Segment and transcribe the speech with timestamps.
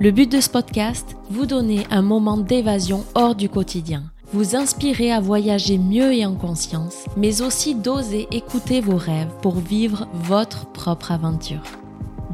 [0.00, 4.02] Le but de ce podcast, vous donner un moment d'évasion hors du quotidien,
[4.32, 9.54] vous inspirer à voyager mieux et en conscience, mais aussi d'oser écouter vos rêves pour
[9.54, 11.62] vivre votre propre aventure.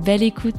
[0.05, 0.55] Belle écoute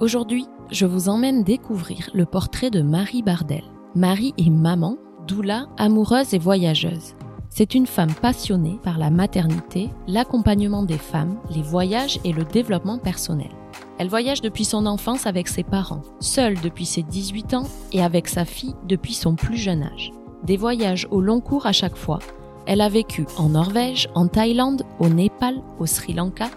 [0.00, 3.64] Aujourd'hui, je vous emmène découvrir le portrait de Marie Bardel.
[3.96, 4.96] Marie est maman
[5.28, 7.14] doula, amoureuse et voyageuse.
[7.50, 12.98] C'est une femme passionnée par la maternité, l'accompagnement des femmes, les voyages et le développement
[12.98, 13.50] personnel.
[13.98, 18.28] Elle voyage depuis son enfance avec ses parents, seule depuis ses 18 ans et avec
[18.28, 20.12] sa fille depuis son plus jeune âge.
[20.44, 22.20] Des voyages au long cours à chaque fois.
[22.66, 26.48] Elle a vécu en Norvège, en Thaïlande, au Népal, au Sri Lanka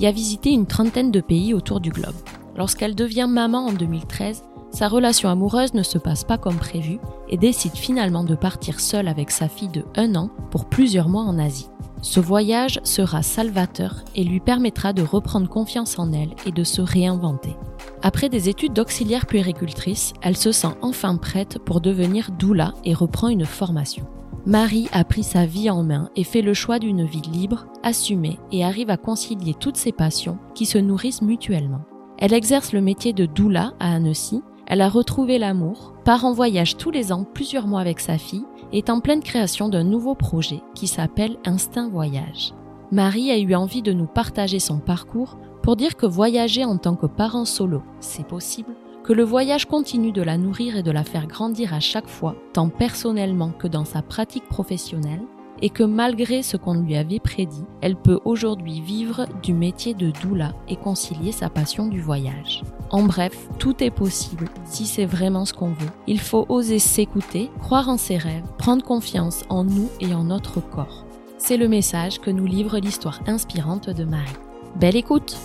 [0.00, 2.14] et a visité une trentaine de pays autour du globe.
[2.56, 7.36] Lorsqu'elle devient maman en 2013, sa relation amoureuse ne se passe pas comme prévu et
[7.36, 11.38] décide finalement de partir seule avec sa fille de 1 an pour plusieurs mois en
[11.38, 11.70] Asie.
[12.02, 16.80] Ce voyage sera salvateur et lui permettra de reprendre confiance en elle et de se
[16.80, 17.56] réinventer.
[18.02, 23.28] Après des études d'auxiliaire puéricultrice, elle se sent enfin prête pour devenir doula et reprend
[23.28, 24.06] une formation.
[24.46, 28.38] Marie a pris sa vie en main et fait le choix d'une vie libre, assumée
[28.52, 31.80] et arrive à concilier toutes ses passions qui se nourrissent mutuellement.
[32.18, 36.76] Elle exerce le métier de doula à Annecy elle a retrouvé l'amour, part en voyage
[36.76, 40.14] tous les ans plusieurs mois avec sa fille et est en pleine création d'un nouveau
[40.14, 42.52] projet qui s'appelle Instinct Voyage.
[42.92, 46.96] Marie a eu envie de nous partager son parcours pour dire que voyager en tant
[46.96, 48.74] que parent solo, c'est possible,
[49.04, 52.36] que le voyage continue de la nourrir et de la faire grandir à chaque fois,
[52.52, 55.22] tant personnellement que dans sa pratique professionnelle,
[55.62, 60.10] et que malgré ce qu'on lui avait prédit, elle peut aujourd'hui vivre du métier de
[60.22, 62.62] doula et concilier sa passion du voyage.
[62.90, 65.90] En bref, tout est possible si c'est vraiment ce qu'on veut.
[66.06, 70.60] Il faut oser s'écouter, croire en ses rêves, prendre confiance en nous et en notre
[70.60, 71.04] corps.
[71.38, 74.32] C'est le message que nous livre l'histoire inspirante de Marie.
[74.76, 75.36] Belle écoute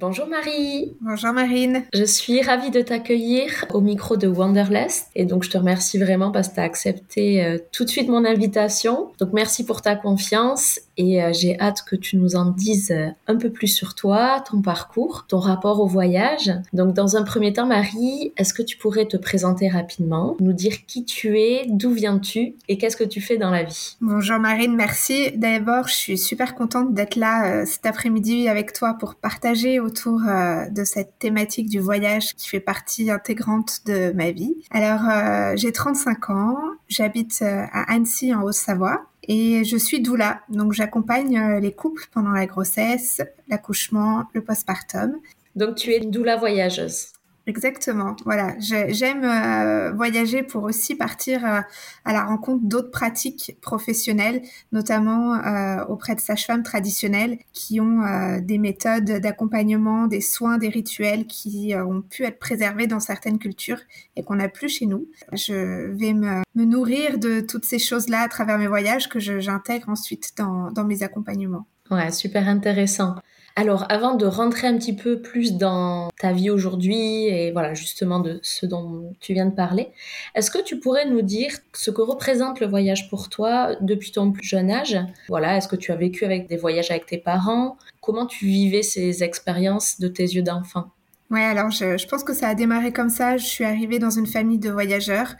[0.00, 0.96] Bonjour Marie.
[1.00, 1.82] Bonjour Marine.
[1.92, 6.30] Je suis ravie de t'accueillir au micro de Wanderlust et donc je te remercie vraiment
[6.30, 9.10] parce que tu as accepté euh, tout de suite mon invitation.
[9.18, 13.08] Donc merci pour ta confiance et euh, j'ai hâte que tu nous en dises euh,
[13.26, 16.52] un peu plus sur toi, ton parcours, ton rapport au voyage.
[16.74, 20.84] Donc dans un premier temps Marie, est-ce que tu pourrais te présenter rapidement, nous dire
[20.86, 23.96] qui tu es, d'où viens-tu et qu'est-ce que tu fais dans la vie?
[24.02, 25.32] Bonjour Marine, merci.
[25.36, 30.68] D'abord, je suis super contente d'être là cet après-midi avec toi pour partager autour euh,
[30.70, 34.54] de cette thématique du voyage qui fait partie intégrante de ma vie.
[34.70, 36.56] Alors, euh, j'ai 35 ans,
[36.88, 40.42] j'habite euh, à Annecy en Haute-Savoie et je suis doula.
[40.48, 45.18] Donc, j'accompagne les couples pendant la grossesse, l'accouchement, le postpartum.
[45.56, 47.12] Donc, tu es doula voyageuse.
[47.48, 48.14] Exactement.
[48.26, 51.60] Voilà, j'aime euh, voyager pour aussi partir euh,
[52.04, 58.02] à la rencontre d'autres pratiques professionnelles, notamment euh, auprès de sages-femmes traditionnelles qui ont
[58.42, 63.80] des méthodes d'accompagnement, des soins, des rituels qui ont pu être préservés dans certaines cultures
[64.14, 65.08] et qu'on n'a plus chez nous.
[65.32, 70.32] Je vais me, nourrir de toutes ces choses-là à travers mes voyages que j'intègre ensuite
[70.36, 71.66] dans, dans mes accompagnements.
[71.90, 73.14] Ouais, super intéressant.
[73.60, 78.20] Alors, avant de rentrer un petit peu plus dans ta vie aujourd'hui et voilà justement
[78.20, 79.88] de ce dont tu viens de parler,
[80.36, 84.30] est-ce que tu pourrais nous dire ce que représente le voyage pour toi depuis ton
[84.30, 84.96] plus jeune âge?
[85.28, 87.76] Voilà, est-ce que tu as vécu avec des voyages avec tes parents?
[88.00, 90.92] Comment tu vivais ces expériences de tes yeux d'enfant?
[91.32, 93.38] Ouais, alors je, je, pense que ça a démarré comme ça.
[93.38, 95.34] Je suis arrivée dans une famille de voyageurs.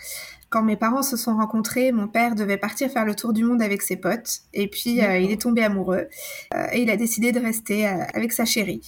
[0.51, 3.61] Quand mes parents se sont rencontrés, mon père devait partir faire le tour du monde
[3.61, 4.41] avec ses potes.
[4.55, 6.09] Et puis, euh, il est tombé amoureux.
[6.55, 8.81] Euh, et il a décidé de rester euh, avec sa chérie.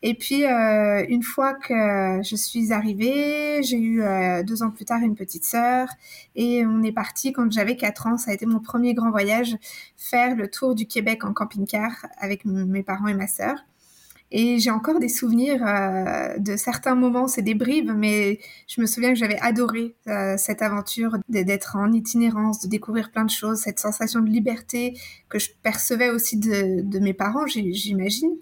[0.00, 4.02] Et puis, une fois que je suis arrivée, j'ai eu
[4.44, 5.86] deux ans plus tard une petite sœur.
[6.34, 8.16] Et on est parti quand j'avais quatre ans.
[8.16, 9.56] Ça a été mon premier grand voyage,
[9.96, 13.54] faire le tour du Québec en camping-car avec mes parents et ma sœur.
[14.34, 18.86] Et j'ai encore des souvenirs euh, de certains moments, c'est des bribes, mais je me
[18.86, 23.58] souviens que j'avais adoré euh, cette aventure d'être en itinérance, de découvrir plein de choses,
[23.58, 24.98] cette sensation de liberté
[25.28, 28.32] que je percevais aussi de, mes parents, j'imagine.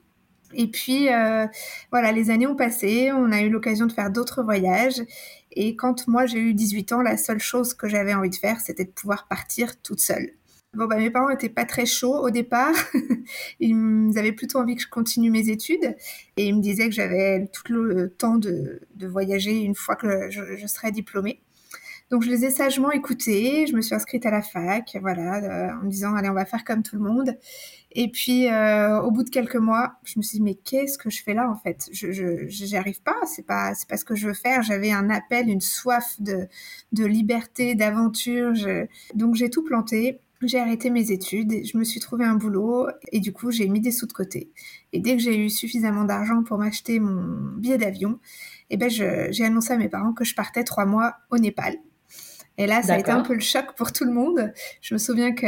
[0.55, 1.47] Et puis, euh,
[1.91, 5.03] voilà, les années ont passé, on a eu l'occasion de faire d'autres voyages.
[5.51, 8.61] Et quand moi j'ai eu 18 ans, la seule chose que j'avais envie de faire,
[8.61, 10.31] c'était de pouvoir partir toute seule.
[10.75, 12.75] Bon, bah, mes parents n'étaient pas très chauds au départ.
[13.61, 15.97] ils avaient plutôt envie que je continue mes études.
[16.37, 20.31] Et ils me disaient que j'avais tout le temps de, de, voyager une fois que
[20.31, 21.43] je, je, serais diplômée.
[22.11, 23.67] Donc, je les ai sagement écoutés.
[23.67, 26.45] Je me suis inscrite à la fac, voilà, euh, en me disant, allez, on va
[26.47, 27.37] faire comme tout le monde.
[27.93, 31.11] Et puis, euh, au bout de quelques mois, je me suis dit, mais qu'est-ce que
[31.11, 31.89] je fais là, en fait?
[31.93, 34.63] Je n'y arrive pas, c'est pas, pas ce que je veux faire.
[34.63, 36.47] J'avais un appel, une soif de,
[36.93, 38.53] de liberté, d'aventure.
[39.15, 40.21] Donc, j'ai tout planté.
[40.43, 43.81] J'ai arrêté mes études, je me suis trouvé un boulot et du coup j'ai mis
[43.81, 44.51] des sous de côté.
[44.93, 48.19] Et dès que j'ai eu suffisamment d'argent pour m'acheter mon billet d'avion,
[48.71, 51.77] eh ben j'ai annoncé à mes parents que je partais trois mois au Népal.
[52.61, 54.53] Et là, ça a été un peu le choc pour tout le monde.
[54.83, 55.47] Je me souviens que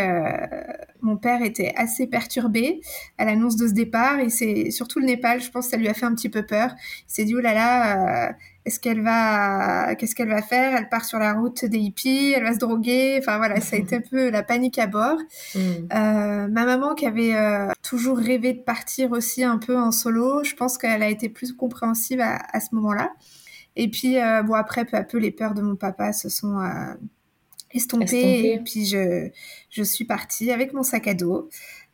[1.03, 2.81] mon père était assez perturbé
[3.19, 4.19] à l'annonce de ce départ.
[4.19, 6.47] Et c'est surtout le Népal, je pense que ça lui a fait un petit peu
[6.47, 6.71] peur.
[7.01, 8.33] Il s'est dit, oh là là, euh,
[8.65, 10.75] est-ce qu'elle va, qu'est-ce qu'elle va faire?
[10.75, 13.19] Elle part sur la route des hippies, elle va se droguer.
[13.19, 15.19] Enfin voilà, ça a été un peu la panique à bord.
[15.55, 15.61] Mm.
[15.93, 20.43] Euh, ma maman qui avait euh, toujours rêvé de partir aussi un peu en solo,
[20.45, 23.13] je pense qu'elle a été plus compréhensive à, à ce moment-là.
[23.77, 26.59] Et puis, euh, bon, après, peu à peu, les peurs de mon papa se sont
[26.61, 26.95] euh,
[27.73, 28.53] estompées.
[28.55, 29.31] Et puis, je,
[29.71, 31.49] je suis partie avec mon sac à dos.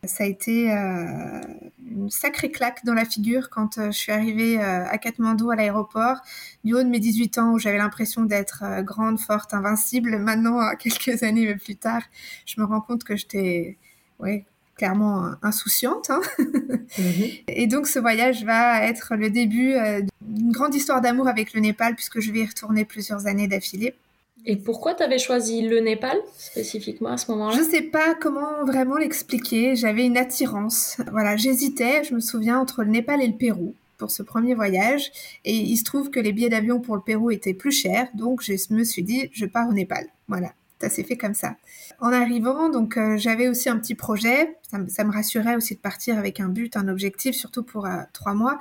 [0.04, 1.40] Ça a été euh,
[1.84, 6.18] une sacrée claque dans la figure quand je suis arrivée à Katmandou à l'aéroport.
[6.62, 10.18] Du haut de mes 18 ans, où j'avais l'impression d'être grande, forte, invincible.
[10.18, 12.02] Maintenant, quelques années plus tard,
[12.46, 13.76] je me rends compte que j'étais
[14.20, 14.46] ouais,
[14.78, 16.10] clairement insouciante.
[16.10, 16.20] Hein.
[16.98, 17.28] Mhm.
[17.48, 21.60] Et donc ce voyage va être le début euh, d'une grande histoire d'amour avec le
[21.60, 23.94] Népal puisque je vais y retourner plusieurs années d'affilée.
[24.46, 27.54] Et pourquoi tu avais choisi le Népal spécifiquement à ce moment-là?
[27.54, 29.76] Je ne sais pas comment vraiment l'expliquer.
[29.76, 30.96] J'avais une attirance.
[31.12, 35.12] Voilà, j'hésitais, je me souviens, entre le Népal et le Pérou pour ce premier voyage.
[35.44, 38.42] Et il se trouve que les billets d'avion pour le Pérou étaient plus chers, donc
[38.42, 40.06] je me suis dit, je pars au Népal.
[40.28, 41.56] Voilà ça s'est fait comme ça.
[42.00, 44.56] En arrivant, donc euh, j'avais aussi un petit projet.
[44.62, 48.34] Ça, me rassurait aussi de partir avec un but, un objectif, surtout pour euh, trois
[48.34, 48.58] mois.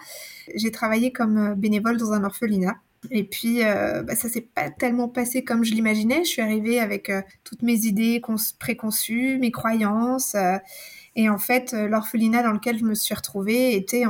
[0.56, 2.76] J'ai travaillé comme euh, bénévole dans un orphelinat.
[3.12, 6.26] Et puis, bah, ça s'est pas tellement passé comme je l'imaginais.
[6.26, 7.12] Je suis arrivée avec
[7.44, 8.22] toutes mes idées
[8.60, 10.36] préconçues, mes croyances.
[11.16, 14.04] et en fait, l'orphelinat dans lequel je me suis retrouvée était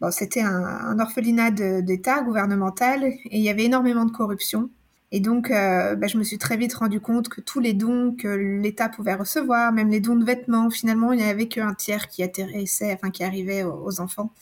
[0.00, 4.70] Bon, c'était un, un orphelinat d'État gouvernemental et il y avait énormément de corruption.
[5.10, 8.14] Et donc, euh, bah, je me suis très vite rendu compte que tous les dons
[8.14, 12.08] que l'État pouvait recevoir, même les dons de vêtements, finalement, il n'y avait qu'un tiers
[12.08, 14.32] qui atterrissait, enfin qui arrivait aux, enfants.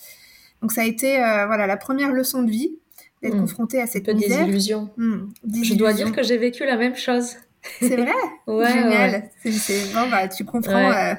[0.63, 2.75] Donc, ça a été euh, voilà la première leçon de vie
[3.23, 3.41] d'être mmh.
[3.41, 4.41] confrontée à cette Un peu misère.
[4.41, 4.91] Désillusion.
[4.97, 5.19] Mmh,
[5.63, 7.37] Je dois dire que j'ai vécu la même chose.
[7.79, 8.13] C'est vrai?
[8.49, 9.31] ouais, Génial.
[9.45, 11.15] C'est bon, bah, tu comprends euh,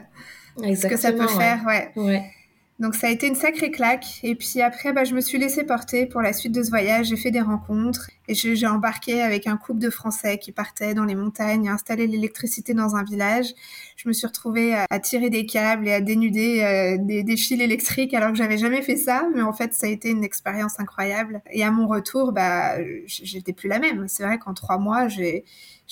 [0.75, 1.91] ce que ça peut faire, ouais.
[1.95, 2.31] ouais.
[2.79, 4.19] Donc ça a été une sacrée claque.
[4.21, 7.07] Et puis après, bah, je me suis laissée porter pour la suite de ce voyage.
[7.07, 11.05] J'ai fait des rencontres et j'ai embarqué avec un couple de Français qui partaient dans
[11.05, 13.53] les montagnes, à installer l'électricité dans un village.
[13.95, 18.13] Je me suis retrouvée à, tirer des câbles et à dénuder euh, des, fils électriques
[18.13, 19.27] alors que j'avais jamais fait ça.
[19.33, 21.41] Mais en fait, ça a été une expérience incroyable.
[21.49, 22.75] Et à mon retour, bah,
[23.07, 24.07] j'étais plus la même.
[24.07, 25.43] C'est vrai qu'en trois mois, j'ai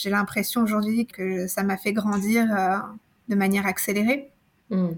[0.05, 2.77] l'impression aujourd'hui que ça m'a fait grandir euh,
[3.27, 4.29] de manière accélérée.
[4.69, 4.89] Mmh.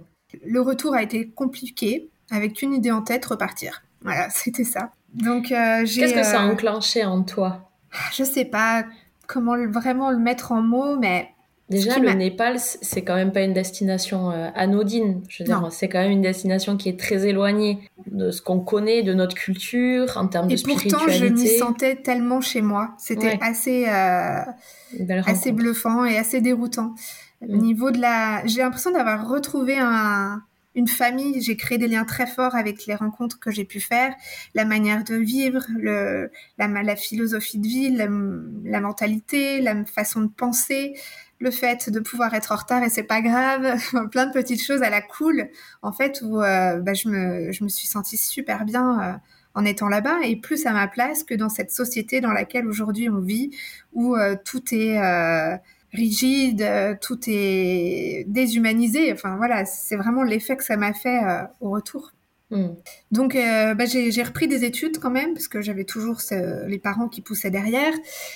[0.45, 3.83] Le retour a été compliqué, avec une idée en tête, repartir.
[4.03, 4.91] Voilà, c'était ça.
[5.13, 7.71] Donc, euh, Qu'est-ce que ça a euh, enclenché en toi?
[8.13, 8.85] Je sais pas
[9.25, 11.29] comment vraiment le mettre en mots, mais.
[11.69, 15.21] Déjà, le Népal, c'est quand même pas une destination euh, anodine.
[15.27, 17.79] Je veux dire, c'est quand même une destination qui est très éloignée
[18.09, 20.95] de ce qu'on connaît, de notre culture, en termes de spiritualité.
[20.95, 22.91] Et pourtant, je m'y sentais tellement chez moi.
[22.97, 23.85] C'était assez,
[25.25, 26.93] assez bluffant et assez déroutant.
[27.41, 30.41] Au niveau de la, j'ai l'impression d'avoir retrouvé un,
[30.77, 31.41] une famille.
[31.41, 34.15] J'ai créé des liens très forts avec les rencontres que j'ai pu faire,
[34.53, 35.65] la manière de vivre,
[36.57, 40.97] la philosophie de vie, la, mentalité, la façon de penser,
[41.39, 43.77] le fait de pouvoir être en retard et c'est pas grave,
[44.11, 45.49] plein de petites choses à la cool,
[45.81, 49.01] en fait, où euh, bah, je, me, je me suis sentie super bien.
[49.01, 49.17] Euh,
[49.55, 53.09] en étant là-bas et plus à ma place que dans cette société dans laquelle aujourd'hui
[53.09, 53.49] on vit
[53.91, 54.99] où euh, tout est
[55.93, 59.11] rigide, euh, tout est déshumanisé.
[59.13, 62.13] Enfin voilà, c'est vraiment l'effet que ça m'a fait euh, au retour.
[62.49, 62.69] Hmm.
[63.11, 67.09] Donc euh, bah, j'ai repris des études quand même parce que j'avais toujours les parents
[67.09, 67.93] qui poussaient derrière.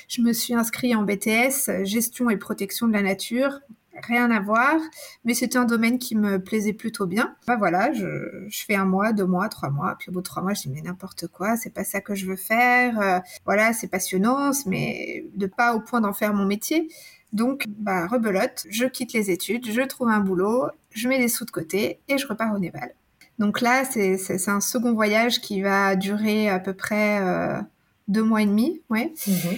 [0.10, 3.60] Je me suis inscrite en BTS, gestion et protection de la nature.
[4.03, 4.77] Rien à voir,
[5.25, 7.36] mais c'était un domaine qui me plaisait plutôt bien.
[7.46, 10.25] Bah voilà, je, je, fais un mois, deux mois, trois mois, puis au bout de
[10.25, 13.22] trois mois, je dis mais n'importe quoi, c'est pas ça que je veux faire.
[13.46, 16.89] voilà, c'est passionnant, mais de pas au point d'en faire mon métier.
[17.34, 21.46] Donc, bah, rebelote, je quitte les études, je trouve un boulot, je mets des sous
[21.46, 22.94] de côté et je repars au Népal.
[23.40, 27.60] Donc là, c'est un second voyage qui va durer à peu près euh,
[28.08, 29.14] deux mois et demi, ouais.
[29.28, 29.58] Mhm.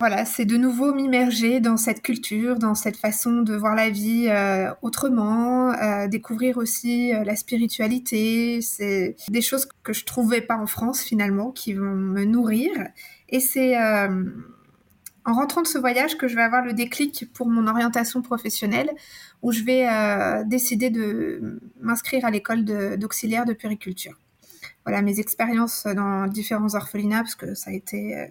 [0.00, 4.26] voilà, c'est de nouveau m'immerger dans cette culture, dans cette façon de voir la vie
[4.28, 8.60] euh, autrement, euh, découvrir aussi euh, la spiritualité.
[8.60, 12.70] C'est des choses que je trouvais pas en France finalement, qui vont me nourrir.
[13.28, 13.76] Et c'est
[15.26, 18.90] en rentrant de ce voyage que je vais avoir le déclic pour mon orientation professionnelle,
[19.42, 19.86] où je vais
[20.46, 22.64] décider de m'inscrire à l'école
[22.96, 24.10] d'auxiliaire de, de.
[24.84, 28.30] Voilà mes expériences dans différents orphelinats, parce que ça a été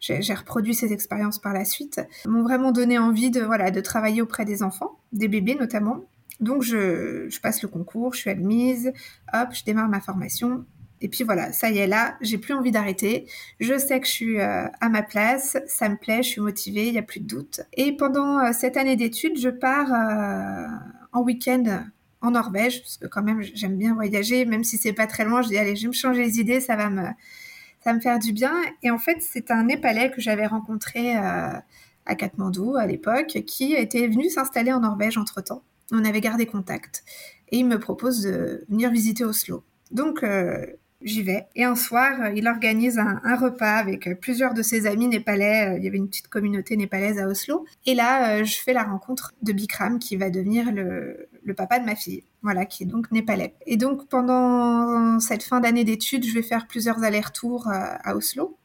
[0.00, 4.20] j'ai reproduit ces expériences par la suite, m'ont vraiment donné envie de, voilà, de travailler
[4.20, 6.04] auprès des enfants, des bébés notamment.
[6.40, 8.92] Donc je passe le concours, je suis admise,
[9.32, 10.64] hop, je démarre ma formation.
[11.02, 13.26] Et puis voilà, ça y est là, j'ai plus envie d'arrêter.
[13.58, 16.86] Je sais que je suis euh, à ma place, ça me plaît, je suis motivée,
[16.86, 17.60] il n'y a plus de doute.
[17.72, 20.68] Et pendant euh, cette année d'études, je pars euh,
[21.12, 21.84] en week-end
[22.20, 25.42] en Norvège, parce que quand même j'aime bien voyager, même si c'est pas très loin,
[25.42, 28.00] je dis allez, je vais me changer les idées, ça va me, ça va me
[28.00, 28.54] faire du bien.
[28.84, 31.64] Et en fait, c'est un Népalais que j'avais rencontré à
[32.16, 35.64] Katmandou à l'époque, qui était venu s'installer en Norvège entre-temps.
[35.90, 37.02] On avait gardé contact.
[37.50, 39.64] Et il me propose de venir visiter Oslo.
[39.90, 40.24] Donc,
[41.04, 41.46] j'y vais.
[41.54, 45.70] Et un soir, euh, il organise un, repas avec euh, plusieurs de ses amis népalais.
[45.70, 47.64] Euh, il y avait une petite communauté népalaise à Oslo.
[47.86, 51.96] Et là, je fais la rencontre de Bikram, qui va devenir le, papa de ma
[51.96, 52.24] fille.
[52.42, 53.54] Voilà, qui est donc népalais.
[53.66, 58.56] Et donc, pendant cette fin d'année d'études, je vais faire plusieurs allers-retours à Oslo.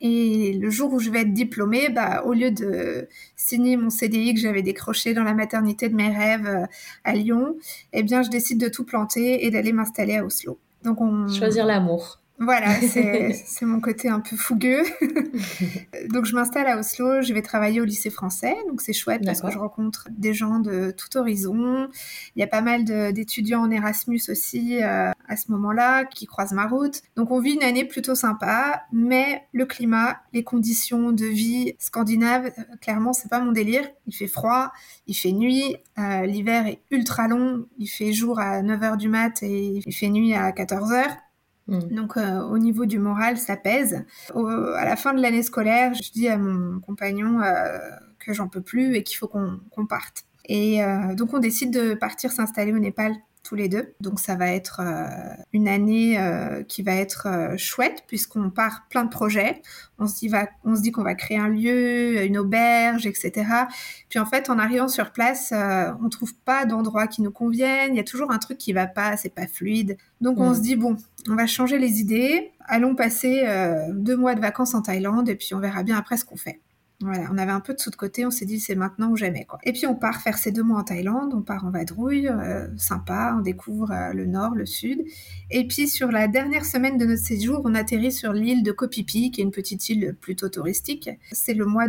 [0.00, 3.06] Et le jour où je vais être diplômée, bah, au lieu de
[3.36, 6.66] signer mon CDI que j'avais décroché dans la maternité de mes rêves
[7.04, 7.56] à Lyon,
[7.92, 10.58] eh bien, je décide de tout planter et d'aller m'installer à Oslo.
[10.84, 11.28] Donc on...
[11.28, 12.19] Choisir l'amour.
[12.42, 14.82] Voilà, c'est mon côté un peu fougueux.
[16.08, 19.42] donc je m'installe à Oslo, je vais travailler au lycée français, donc c'est chouette parce
[19.42, 21.90] que je rencontre des gens de tout horizon.
[22.36, 26.54] Il y a pas mal d'étudiants en Erasmus aussi euh, à ce moment-là qui croisent
[26.54, 27.02] ma route.
[27.14, 32.52] Donc on vit une année plutôt sympa, mais le climat, les conditions de vie scandinaves,
[32.58, 33.86] euh, clairement c'est pas mon délire.
[34.06, 34.72] Il fait froid,
[35.06, 39.42] il fait nuit, euh, l'hiver est ultra long, il fait jour à 9h du mat
[39.42, 41.18] et il fait nuit à 14h.
[41.70, 41.94] Mm.
[41.94, 44.04] Donc euh, au niveau du moral, ça pèse.
[44.34, 47.78] à la fin de l'année scolaire, je dis à mon compagnon euh,
[48.18, 50.24] que j'en peux plus et qu'il faut qu'on parte.
[50.46, 53.94] Et euh, donc on décide de partir s'installer au Népal tous les deux.
[54.00, 58.86] Donc ça va être euh, une année euh, qui va être euh, chouette puisqu'on part
[58.90, 59.62] plein de projets.
[59.98, 63.46] On se dit, va, on se dit qu'on va créer un lieu, une auberge, etc.
[64.08, 67.94] Puis en fait, en arrivant sur place, on trouve pas d'endroit qui nous convienne.
[67.94, 69.98] Il y a toujours un truc qui va pas, c'est pas fluide.
[70.20, 70.54] Donc on mm.
[70.54, 70.96] se dit bon,
[71.28, 72.52] on va changer les idées.
[72.66, 73.44] Allons passer
[73.90, 76.60] deux mois de vacances en Thaïlande et puis on verra bien après ce qu'on fait.
[77.02, 79.16] Voilà, on avait un peu de sous de côté, on s'est dit c'est maintenant ou
[79.16, 79.58] jamais quoi.
[79.62, 82.66] Et puis on part faire ces deux mois en Thaïlande, on part en vadrouille, euh,
[82.76, 85.02] sympa, on découvre euh, le nord, le sud.
[85.50, 88.88] Et puis sur la dernière semaine de notre séjour, on atterrit sur l'île de Koh
[88.88, 91.08] qui est une petite île plutôt touristique.
[91.32, 91.86] C'est le mois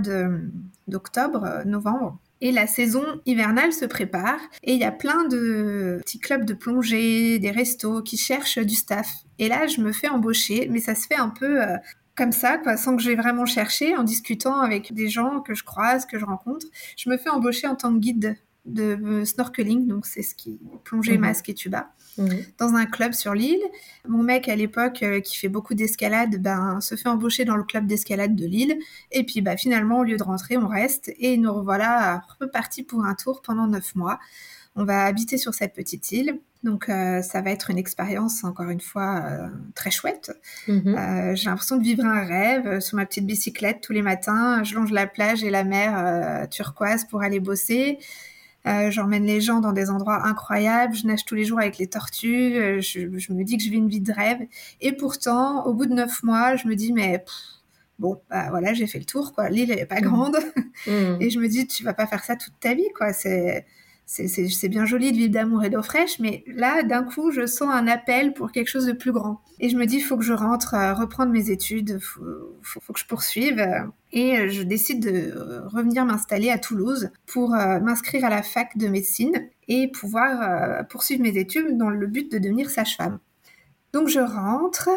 [0.88, 2.18] d'octobre, euh, novembre.
[2.39, 6.53] Et la saison hivernale se prépare et il y a plein de petits clubs de
[6.53, 9.25] plongée, des restos qui cherchent du staff.
[9.38, 11.60] Et là, je me fais embaucher, mais ça se fait un peu
[12.21, 15.63] comme ça, quoi, sans que j'ai vraiment cherché, en discutant avec des gens que je
[15.63, 16.67] croise, que je rencontre.
[16.95, 20.59] Je me fais embaucher en tant que guide de euh, snorkeling, donc c'est ce qui
[20.83, 21.21] plongée, mhm.
[21.21, 22.43] masque et tuba, mhm.
[22.59, 23.63] dans un club sur l'île.
[24.07, 27.63] Mon mec à l'époque euh, qui fait beaucoup d'escalade, ben se fait embaucher dans le
[27.63, 28.77] club d'escalade de l'île.
[29.11, 33.03] Et puis bah finalement au lieu de rentrer, on reste et nous revoilà repartis pour
[33.03, 34.19] un tour pendant neuf mois.
[34.75, 36.39] On va habiter sur cette petite île.
[36.63, 40.32] Donc euh, ça va être une expérience encore une fois euh, très chouette.
[40.68, 40.96] Mhm.
[40.96, 44.63] Euh, j'ai l'impression de vivre un rêve sur ma petite bicyclette tous les matins.
[44.63, 47.98] Je longe la plage et la mer turquoise pour aller bosser.
[48.63, 50.96] J'emmène les gens dans des endroits incroyables.
[50.96, 52.80] Je nage tous les jours avec les tortues.
[52.82, 54.41] Je, me dis que je vis une vie de rêve.
[54.82, 57.25] Et pourtant, au bout de neuf mois, je me dis mais
[57.98, 59.50] bon, bah voilà, j'ai fait le tour quoi.
[59.50, 60.03] L'île elle est pas mhm.
[60.03, 60.38] grande.
[60.86, 61.18] Mhm.
[61.22, 63.13] Et je me dis tu vas pas faire ça toute ta vie quoi.
[63.13, 63.65] C'est
[64.13, 67.70] c'est bien joli de vivre d'amour et d'eau fraîche, mais là, d'un coup, je sens
[67.72, 69.39] un appel pour quelque chose de plus grand.
[69.62, 72.94] Et je me dis, il faut que je rentre, euh, reprendre mes études, il faut,
[72.94, 73.65] que je poursuive.
[74.12, 78.77] Et euh, je décide de euh, revenir m'installer à Toulouse pour m'inscrire à la fac
[78.77, 83.20] de médecine et pouvoir poursuivre mes études dans le but de devenir sage-femme.
[83.94, 84.89] Donc je rentre,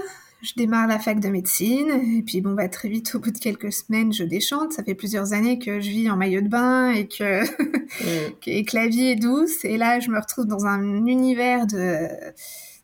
[0.44, 3.38] je démarre la fac de médecine et puis bon bah très vite au bout de
[3.38, 4.72] quelques semaines je déchante.
[4.72, 7.42] Ça fait plusieurs années que je vis en maillot de bain et que,
[8.28, 8.34] mm.
[8.64, 12.08] que la vie est douce et là je me retrouve dans un univers de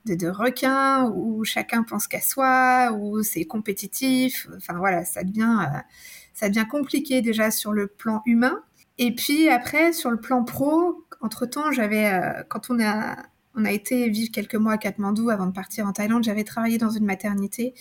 [0.06, 4.48] de, requins où chacun pense qu'à soi, où c'est compétitif.
[4.56, 5.78] Enfin voilà, ça devient euh,
[6.32, 8.62] ça devient compliqué déjà sur le plan humain.
[8.98, 13.16] Et puis après sur le plan pro, entre temps j'avais euh, quand on a
[13.60, 16.24] on a été vivre quelques mois à Katmandou avant de partir en Thaïlande.
[16.24, 17.74] J'avais travaillé dans une maternité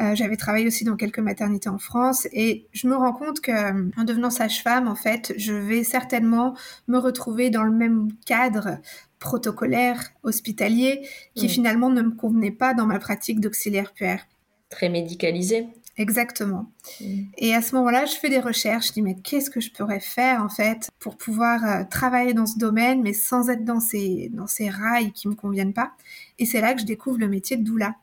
[0.00, 3.52] Euh, j'avais travaillé aussi dans quelques maternités en France et je me rends compte que
[3.96, 6.56] en devenant sage-femme, en fait, je vais certainement
[6.88, 8.78] me retrouver dans le même cadre
[9.20, 11.06] protocolaire hospitalier
[11.36, 14.26] qui finalement ne me convenait pas dans ma pratique d'auxiliaire puère.
[14.68, 15.68] Très médicalisé.
[15.96, 16.66] Exactement.
[17.00, 17.22] Mm.
[17.38, 18.88] Et à ce moment-là, je fais des recherches.
[18.88, 22.46] Je dis, mais qu'est-ce que je pourrais faire, en fait, pour pouvoir euh, travailler dans
[22.46, 25.92] ce domaine, mais sans être dans ces, dans ces rails qui me conviennent pas.
[26.38, 27.94] Et c'est là que je découvre le métier de doula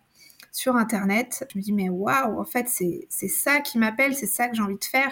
[0.51, 1.45] sur Internet.
[1.51, 4.63] Je me dis, mais waouh, en fait, c'est ça qui m'appelle, c'est ça que j'ai
[4.63, 5.11] envie de faire.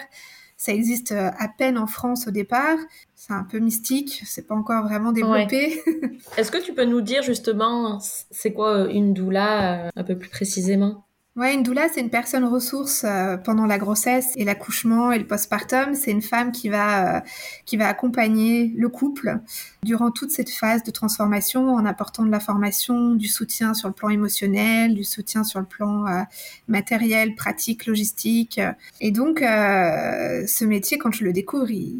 [0.56, 2.76] Ça existe euh, à peine en France au départ.
[3.14, 5.82] C'est un peu mystique, c'est pas encore vraiment développé.
[6.36, 7.98] Est-ce que tu peux nous dire justement,
[8.30, 11.06] c'est quoi une doula un peu plus précisément?
[11.40, 15.26] Ouais, une doula, c'est une personne ressource euh, pendant la grossesse et l'accouchement et le
[15.26, 15.94] postpartum.
[15.94, 17.20] C'est une femme qui va euh,
[17.64, 19.38] qui va accompagner le couple
[19.82, 23.94] durant toute cette phase de transformation en apportant de la formation, du soutien sur le
[23.94, 26.20] plan émotionnel, du soutien sur le plan euh,
[26.68, 28.60] matériel, pratique, logistique.
[29.00, 31.96] Et donc, ce métier, quand je le découvre, il,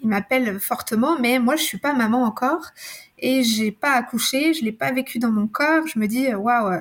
[0.00, 2.70] il m'appelle fortement, mais moi, je suis pas maman encore
[3.18, 5.86] et j'ai pas accouché, je l'ai pas vécu dans mon corps.
[5.86, 6.80] Je me dis, waouh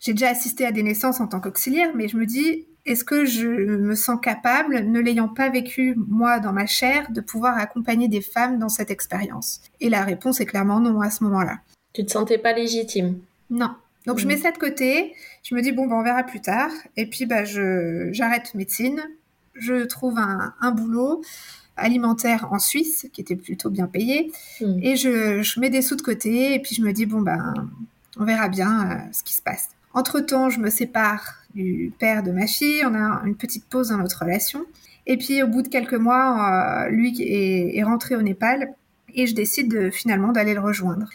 [0.00, 3.24] j'ai déjà assisté à des naissances en tant qu'auxiliaire, mais je me dis, est-ce que
[3.24, 8.08] je me sens capable, ne l'ayant pas vécu moi dans ma chair, de pouvoir accompagner
[8.08, 9.60] des femmes dans cette expérience?
[9.80, 11.58] Et la réponse est clairement non à ce moment-là.
[11.92, 13.18] Tu te sentais pas légitime?
[13.50, 13.74] Non.
[14.06, 14.28] Donc je mm.
[14.28, 17.26] mets ça de côté, je me dis bon ben on verra plus tard, et puis
[17.26, 19.02] bah je j'arrête médecine,
[19.54, 21.22] je trouve un, un, boulot
[21.76, 24.78] alimentaire en Suisse qui était plutôt bien payé, mm.
[24.82, 27.54] et je, je, mets des sous de côté, et puis je me dis bon ben
[28.18, 29.70] on verra bien euh, ce qui se passe.
[29.94, 33.98] Entre-temps, je me sépare du père de ma fille, on a une petite pause dans
[33.98, 34.64] notre relation.
[35.06, 38.74] Et puis au bout de quelques mois, euh, lui est, rentré au Népal
[39.14, 41.08] et je décide finalement d'aller le rejoindre.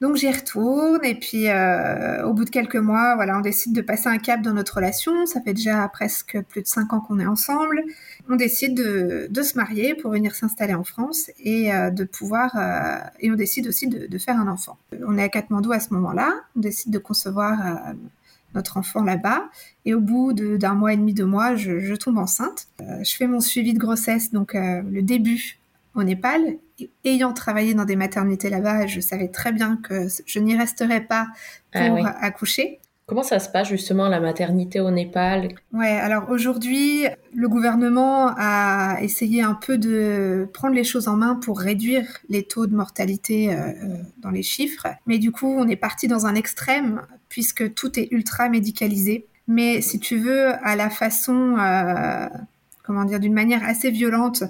[0.00, 3.82] Donc j'y retourne et puis euh, au bout de quelques mois, voilà, on décide de
[3.82, 5.26] passer un cap dans notre relation.
[5.26, 7.82] Ça fait déjà presque plus de cinq ans qu'on est ensemble.
[8.28, 12.56] On décide de, se marier pour venir s'installer en France et euh, de pouvoir
[13.20, 14.78] et on décide aussi de, faire un enfant.
[15.06, 16.32] On est à Katmandou à ce moment-là.
[16.56, 17.94] On décide de concevoir
[18.54, 19.48] notre enfant là-bas.
[19.84, 22.68] Et au bout d'un mois et demi, deux mois, je, tombe enceinte.
[22.80, 25.58] Euh, je fais mon suivi de grossesse, donc euh, le début
[25.94, 26.40] au Népal.
[27.04, 31.28] Ayant travaillé dans des maternités là-bas, je savais très bien que je n'y resterais pas
[31.74, 32.80] ah pour accoucher.
[33.06, 35.48] Comment ça se passe justement la maternité au Népal?
[35.72, 41.34] Ouais, alors aujourd'hui, le gouvernement a essayé un peu de prendre les choses en main
[41.34, 43.72] pour réduire les taux de mortalité euh,
[44.18, 48.06] dans les chiffres, mais du coup, on est parti dans un extrême puisque tout est
[48.12, 49.26] ultra médicalisé.
[49.48, 52.28] Mais si tu veux, à la façon euh,
[52.90, 54.42] comment dire, d'une manière assez violente.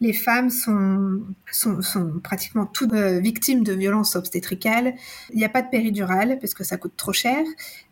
[0.00, 4.94] Les femmes sont, sont, pratiquement toutes euh, victimes de violences obstétricales.
[5.32, 7.42] Il n'y a pas de péridurale parce que ça coûte trop cher.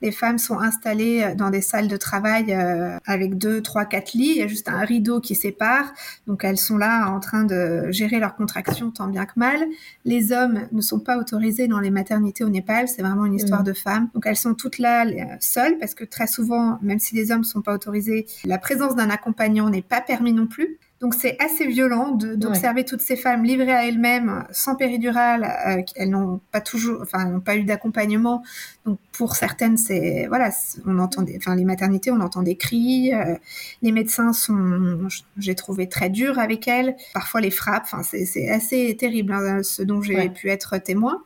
[0.03, 4.13] Les femmes sont installées euh, dans des salles de travail euh, avec deux, trois, quatre
[4.13, 4.33] lits.
[4.33, 5.95] Il y a juste un rideau qui sépare.
[6.27, 9.65] Donc elles sont là en train de gérer leurs contractions tant bien que mal.
[10.05, 12.87] Les hommes ne sont pas autorisés dans les maternités au Népal.
[12.87, 13.67] C'est vraiment une histoire mmh.
[13.67, 14.09] de femmes.
[14.13, 15.07] Donc elles sont toutes là
[15.41, 18.95] seules parce que très souvent, même si les hommes ne sont pas autorisés, la présence
[18.95, 20.79] d'un accompagnant n'est pas permis non plus.
[21.05, 26.09] Donc c'est assez violent d'observer toutes ces femmes livrées à elles-mêmes, sans péridurale, euh, elles
[26.09, 28.43] n'ont pas toujours, enfin, n'ont pas eu d'accompagnement.
[28.87, 30.49] Donc pour certaines, c'est voilà,
[30.87, 33.13] on entend, enfin les maternités, on entend des cris.
[33.13, 33.35] Euh,
[33.83, 36.97] les médecins sont, j'ai trouvé très durs avec elles.
[37.13, 37.85] Parfois les frappes.
[37.85, 41.23] Enfin c'est assez terrible hein, ce dont j'ai pu être témoin.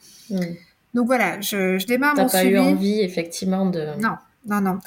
[0.92, 2.50] Donc voilà, je, je démarre mon suivi.
[2.50, 3.96] T'as pas eu envie effectivement de.
[4.00, 4.80] Non, non, non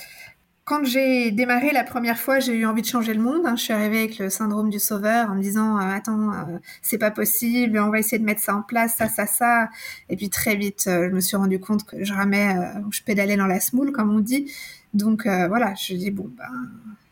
[0.71, 3.41] quand j'ai démarré la première fois, j'ai eu envie de changer le monde.
[3.45, 3.57] Hein.
[3.57, 6.97] Je suis arrivée avec le syndrome du sauveur en me disant euh, attends, euh, c'est
[6.97, 9.67] pas possible, on va essayer de mettre ça en place, ça, ça, ça.
[10.07, 12.55] Et puis très vite, euh, je me suis rendu compte que je ramais,
[12.89, 14.49] je pédalais dans la smoule, comme on dit.
[14.93, 16.47] Donc voilà, je dis bon ben,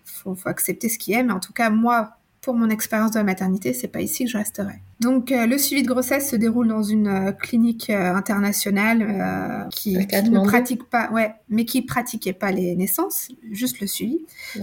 [0.06, 2.18] faut, faut accepter ce qui est, mais en tout cas moi,
[2.50, 4.82] pour mon expérience de la maternité, c'est pas ici que je resterai.
[5.02, 9.96] Donc euh, le suivi de grossesse se déroule dans une euh, clinique euh, internationale qui,
[9.96, 14.22] ne pratique pas, ouais, mais qui pratiquait pas les naissances, juste le suivi.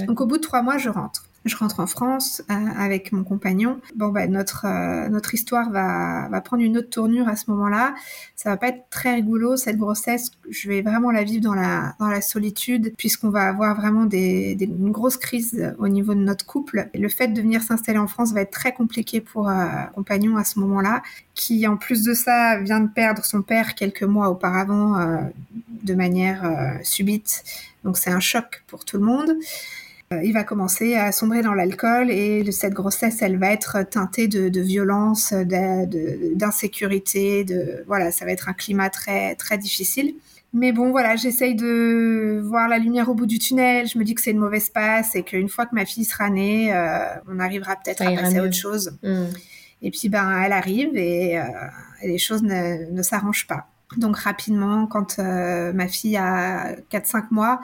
[0.08, 3.24] Donc au bout de trois mois, je rentre je rentre en France euh, avec mon
[3.24, 3.80] compagnon.
[3.94, 7.94] Bon, bah, notre, euh, notre histoire va, va prendre une autre tournure à ce moment-là.
[8.34, 10.30] Ça va pas être très rigolo, cette grossesse.
[10.50, 14.56] Je vais vraiment la vivre dans la, dans la solitude, puisqu'on va avoir vraiment des,
[14.60, 16.88] une grosse crise au niveau de notre couple.
[16.94, 20.44] le fait de venir s'installer en France va être très compliqué pour euh, compagnon à
[20.44, 21.02] ce moment-là,
[21.34, 25.18] qui en plus de ça vient de perdre son père quelques mois auparavant euh,
[25.84, 27.44] de manière subite.
[27.84, 29.36] Donc c'est un choc pour tout le monde.
[30.12, 34.28] Euh, il va commencer à sombrer dans l'alcool et cette grossesse, elle va être teintée
[34.28, 40.14] de, de violence, d'insécurité, de, voilà, ça va être un climat très très difficile.
[40.52, 43.88] Mais bon, voilà, j'essaye de voir la lumière au bout du tunnel.
[43.88, 46.30] Je me dis que c'est une mauvaise passe et qu'une fois que ma fille sera
[46.30, 48.96] née, euh, on arrivera peut-être à passer à autre chose.
[49.02, 49.24] Mm.
[49.82, 51.38] Et puis, ben, elle arrive et,
[52.02, 53.66] les choses ne, ne s'arrangent pas.
[53.96, 57.60] Donc rapidement, quand ma fille a 4-5 mois,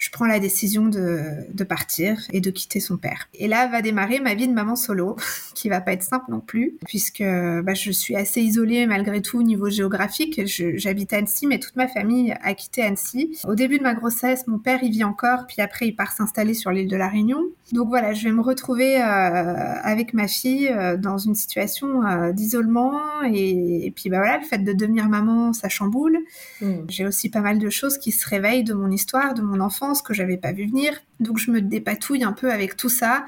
[0.00, 1.20] je prends la décision de,
[1.52, 3.28] de, partir et de quitter son père.
[3.34, 5.16] Et là va démarrer ma vie de maman solo,
[5.54, 9.38] qui va pas être simple non plus, puisque bah, je suis assez isolée malgré tout
[9.38, 10.40] au niveau géographique.
[10.46, 13.38] J'habite Annecy, mais toute ma famille a quitté Annecy.
[13.46, 16.54] Au début de ma grossesse, mon père y vit encore, puis après il part s'installer
[16.54, 17.44] sur l'île de la Réunion.
[17.72, 22.32] Donc voilà, je vais me retrouver euh, avec ma fille euh, dans une situation euh,
[22.32, 26.18] d'isolement et, et, puis bah voilà, le fait de devenir maman, ça chamboule.
[26.60, 26.72] Mmh.
[26.88, 29.60] J'ai aussi pas mal de choses qui se réveillent de mon histoire, de mon
[30.02, 30.92] que j'avais pas vu venir.
[31.18, 33.26] Donc je me dépatouille un peu avec tout ça.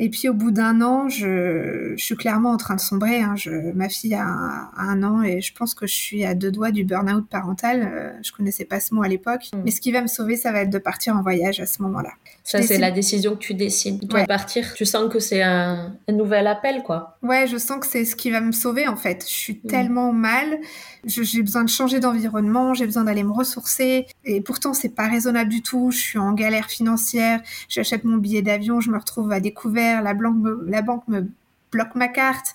[0.00, 3.20] Et puis au bout d'un an, je, suis clairement en train de sombrer.
[3.20, 3.34] Hein.
[3.36, 4.26] Je, ma fille a
[4.76, 7.88] un, an et je pense que je suis à deux doigts du burn-out parental.
[7.92, 9.50] Euh, je connaissais pas ce mot à l'époque.
[9.52, 9.58] Mm.
[9.64, 11.80] Mais ce qui va me sauver, ça va être de partir en voyage à ce
[11.82, 12.10] moment-là.
[12.42, 14.00] Ça, c'est la décision que tu décides.
[14.00, 17.16] de partir, tu sens que c'est un, nouvel appel, quoi.
[17.22, 19.24] Ouais, je sens que c'est ce qui va me sauver, en fait.
[19.26, 19.68] Je suis mm.
[19.68, 20.58] tellement mal.
[21.04, 24.06] J'ai besoin de changer d'environnement, j'ai besoin d'aller me ressourcer.
[24.24, 25.92] Et pourtant, c'est pas raisonnable du tout.
[25.92, 27.40] Je suis en galère financière.
[27.68, 29.83] J'achète mon billet d'avion, je me retrouve à découvert.
[30.02, 31.30] La, banque me
[31.72, 32.54] bloque ma carte.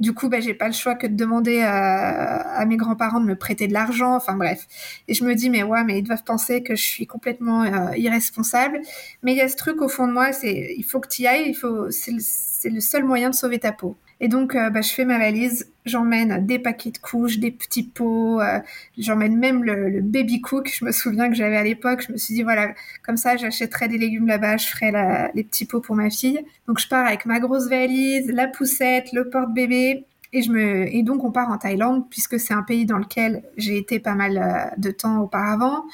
[0.00, 3.36] Du coup, bah, j'ai pas le choix que de demander à, mes grands-parents de me
[3.36, 4.14] prêter de l'argent.
[4.16, 4.66] Enfin bref.
[5.08, 7.96] Et je me dis, mais ouais, mais ils doivent penser que je suis complètement euh,
[7.96, 8.80] irresponsable.
[9.22, 11.22] Mais il y a ce truc au fond de moi, c'est il faut que tu
[11.22, 11.56] y ailles.
[11.90, 13.96] C'est le seul moyen de sauver ta peau.
[14.20, 17.82] Et donc, euh, bah, je fais ma valise, j'emmène des paquets de couches, des petits
[17.82, 18.60] pots, euh,
[18.98, 20.70] j'emmène même le, baby cook.
[20.72, 22.72] Je me souviens que j'avais à l'époque, je me suis dit, voilà,
[23.04, 24.92] comme ça, j'achèterai des légumes là-bas, je ferai
[25.34, 26.40] les petits pots pour ma fille.
[26.66, 30.04] Donc, je pars avec ma grosse valise, la poussette, le porte-bébé.
[30.32, 30.92] Et, je me...
[30.92, 34.14] et donc, on part en Thaïlande, puisque c'est un pays dans lequel j'ai été pas
[34.14, 35.84] mal euh, de temps auparavant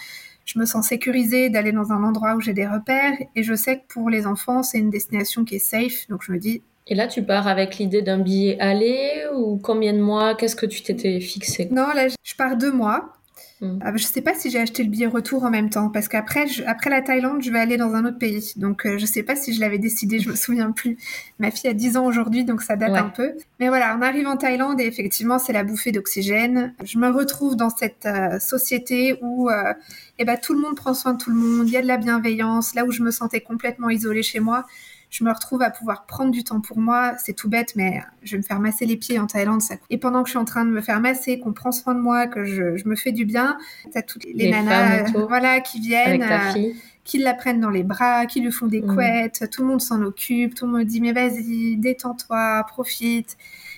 [0.52, 3.78] je me sens sécurisée d'aller dans un endroit où j'ai des repères et je sais
[3.78, 6.08] que pour les enfants, c'est une destination qui est safe.
[6.08, 9.92] Donc je me dis, et là, tu pars avec l'idée d'un billet aller ou combien
[9.92, 10.34] de mois?
[10.34, 11.68] Qu'est-ce que tu t'étais fixé?
[11.70, 13.12] Non, là, je pars deux mois.
[13.60, 13.78] Hmm.
[13.82, 16.46] Ah, je sais pas si j'ai acheté le billet retour en même temps parce qu'après
[16.66, 18.54] après la Thaïlande, je vais aller dans un autre pays.
[18.56, 20.96] Donc euh, je sais pas si je l'avais décidé, je me souviens plus.
[21.38, 23.34] Ma fille a 10 ans aujourd'hui donc ça date un peu.
[23.60, 26.74] Mais voilà, on arrive en Thaïlande et effectivement, c'est la bouffée d'oxygène.
[26.82, 29.74] Je me retrouve dans cette euh, société où euh,
[30.18, 31.86] eh ben, tout le monde prend soin de tout le monde, il y a de
[31.86, 34.64] la bienveillance, là où je me sentais complètement isolée chez moi
[35.10, 37.14] je me retrouve à pouvoir prendre du temps pour moi.
[37.18, 39.60] C'est tout bête, mais je vais me faire masser les pieds en Thaïlande.
[39.60, 39.74] Ça...
[39.90, 42.00] Et pendant que je suis en train de me faire masser, qu'on prend soin de
[42.00, 43.58] moi, que je, me fais du bien,
[43.92, 46.22] t'as toutes les, nanas, voilà, qui viennent.
[46.22, 48.94] Euh, qui la prennent dans les bras, qui lui font des mm.
[48.94, 53.36] couettes, tout le monde s'en occupe, tout le monde dit mais vas-y, détends-toi, profite.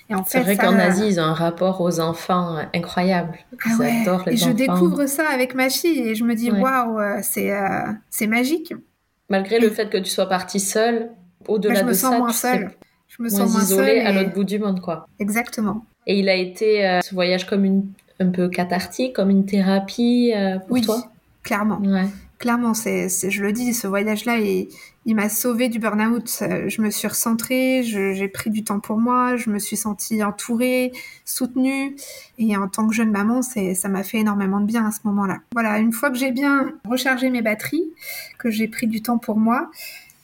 [0.09, 3.39] Et en fait, c'est vrai qu'en Asie, ils ont un rapport aux enfants incroyable.
[3.65, 4.03] Ah ouais.
[4.27, 7.91] et je découvre ça avec ma fille et je me dis waouh, euh, c'est euh,
[8.09, 8.73] c'est magique.
[9.29, 11.09] Malgré le fait que tu sois partie seule,
[11.47, 12.71] au-delà je me sens moins seule.
[13.07, 15.07] Je me sens moins isolée à l'autre bout du monde, quoi.
[15.19, 15.85] Exactement.
[16.07, 17.85] Et il a été euh, ce voyage comme une
[18.19, 21.11] un peu cathartique, comme une thérapie euh, pour oui, toi?
[21.43, 21.79] Clairement.
[21.79, 22.05] Ouais.
[22.39, 24.67] Clairement, c'est, je le dis, ce voyage-là, il,
[25.05, 26.43] il m'a sauvé du burn-out.
[26.67, 30.91] Je me suis recentrée, j'ai pris du temps pour moi, je me suis sentie entourée,
[31.23, 31.95] soutenue.
[32.37, 35.39] Et en tant que jeune maman, ça m'a fait énormément de bien à ce moment-là.
[35.53, 37.85] Voilà, une fois que j'ai bien rechargé mes batteries,
[38.39, 39.69] que j'ai pris du temps pour moi,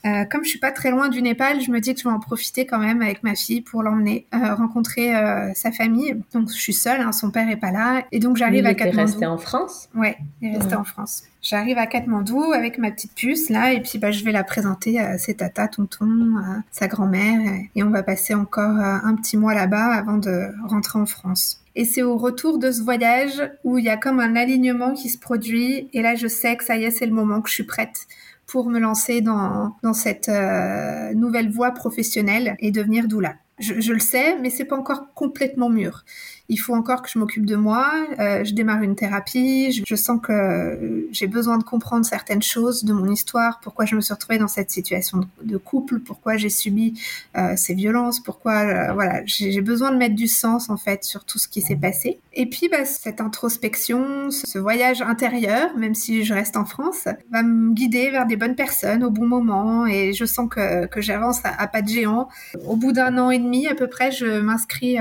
[0.05, 2.13] euh, comme je suis pas très loin du Népal, je me dis que je vais
[2.13, 6.15] en profiter quand même avec ma fille pour l'emmener euh, rencontrer euh, sa famille.
[6.33, 8.95] Donc je suis seule, hein, son père est pas là, et donc j'arrive à Katmandou.
[8.95, 9.89] Il est resté en France?
[9.95, 11.23] Ouais, il est resté en France.
[11.41, 14.99] J'arrive à Katmandou avec ma petite puce là, et puis bah je vais la présenter
[14.99, 17.39] à ses tatas, tonton, à sa grand-mère,
[17.75, 21.61] et on va passer encore un petit mois là-bas avant de rentrer en France.
[21.75, 25.09] Et c'est au retour de ce voyage où il y a comme un alignement qui
[25.09, 27.53] se produit, et là je sais que ça y est, c'est le moment que je
[27.53, 28.07] suis prête
[28.49, 33.35] pour me lancer dans, cette euh, nouvelle voie professionnelle et devenir doula.
[33.59, 36.03] Je, je le sais, mais c'est pas encore complètement mûr
[36.49, 37.93] il faut encore que je m'occupe de moi.
[38.19, 39.83] Euh, je démarre une thérapie.
[39.85, 44.01] Je, sens que j'ai besoin de comprendre certaines choses de mon histoire, pourquoi je me
[44.01, 46.99] suis retrouvée dans cette situation de, couple, pourquoi j'ai subi
[47.37, 51.23] euh, ces violences, pourquoi euh, voilà, j'ai besoin de mettre du sens en fait sur
[51.23, 52.19] tout ce qui s'est passé.
[52.33, 57.43] Et puis bah, cette introspection, ce voyage intérieur, même si je reste en France, va
[57.43, 59.85] me guider vers des bonnes personnes au bon moment.
[59.85, 62.27] Et je sens que, que j'avance à, à, pas de géant.
[62.65, 64.97] Au bout d'un an et demi à peu près, je m'inscris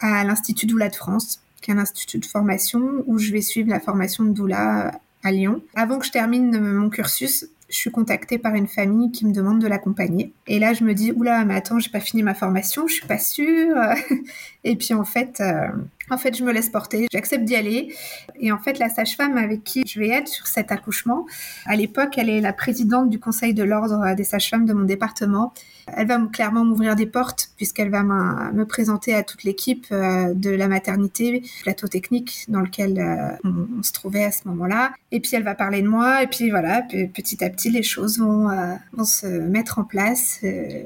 [0.00, 3.70] à l'Institut Doula de France, qui est un institut de formation où je vais suivre
[3.70, 4.92] la formation de Doula
[5.24, 5.62] à Lyon.
[5.74, 9.60] Avant que je termine mon cursus, je suis contactée par une famille qui me demande
[9.60, 10.32] de l'accompagner.
[10.46, 13.06] Et là, je me dis, oula, mais attends, j'ai pas fini ma formation, je suis
[13.06, 13.76] pas sûre.
[14.64, 15.68] et puis, en fait, euh,
[16.08, 17.92] En fait, je me laisse porter, j'accepte d'y aller.
[18.38, 21.26] Et en fait, la sage-femme avec qui je vais être sur cet accouchement,
[21.64, 25.52] à l'époque, elle est la présidente du conseil de l'ordre des sages-femmes de mon département.
[25.86, 30.50] Elle va clairement m'ouvrir des portes puisqu'elle va me présenter à toute l'équipe euh, de
[30.50, 34.92] la maternité, plateau technique dans lequel euh, on, se trouvait à ce moment-là.
[35.12, 38.18] Et puis elle va parler de moi et puis voilà, petit à petit les choses
[38.18, 40.40] vont, euh, vont se mettre en place.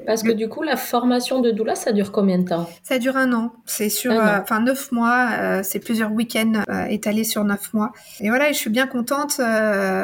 [0.07, 2.69] Parce que du coup, la formation de doula, ça dure combien de temps?
[2.83, 3.53] Ça dure un an.
[3.67, 5.63] C'est sur, enfin neuf mois.
[5.63, 7.93] c'est plusieurs week-ends étalés sur neuf mois.
[8.21, 9.41] Et voilà, je suis bien contente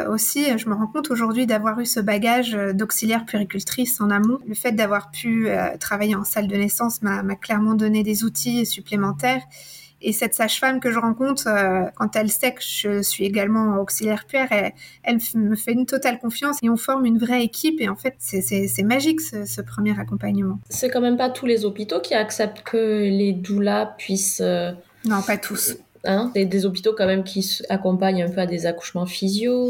[0.09, 0.59] aussi.
[0.59, 4.39] Je me rends compte aujourd'hui d'avoir eu ce bagage d'auxiliaire puricultrice en amont.
[4.47, 8.67] Le fait d'avoir pu euh, travailler en salle de naissance m'a clairement donné des outils
[8.67, 9.43] supplémentaires.
[10.03, 14.27] Et cette sage-femme que je rencontre, euh, quand elle sait que je suis également auxiliaire
[14.27, 17.81] puère, elle, me fait une totale confiance et on forme une vraie équipe.
[17.81, 20.61] Et en fait, c'est magique ce, premier accompagnement.
[20.69, 24.43] C'est quand même pas tous les hôpitaux qui acceptent que les doulas puissent.
[24.43, 24.73] Euh,
[25.05, 25.77] non, pas tous.
[26.07, 29.69] Hein, des hôpitaux quand même qui accompagnent un peu à des accouchements physio.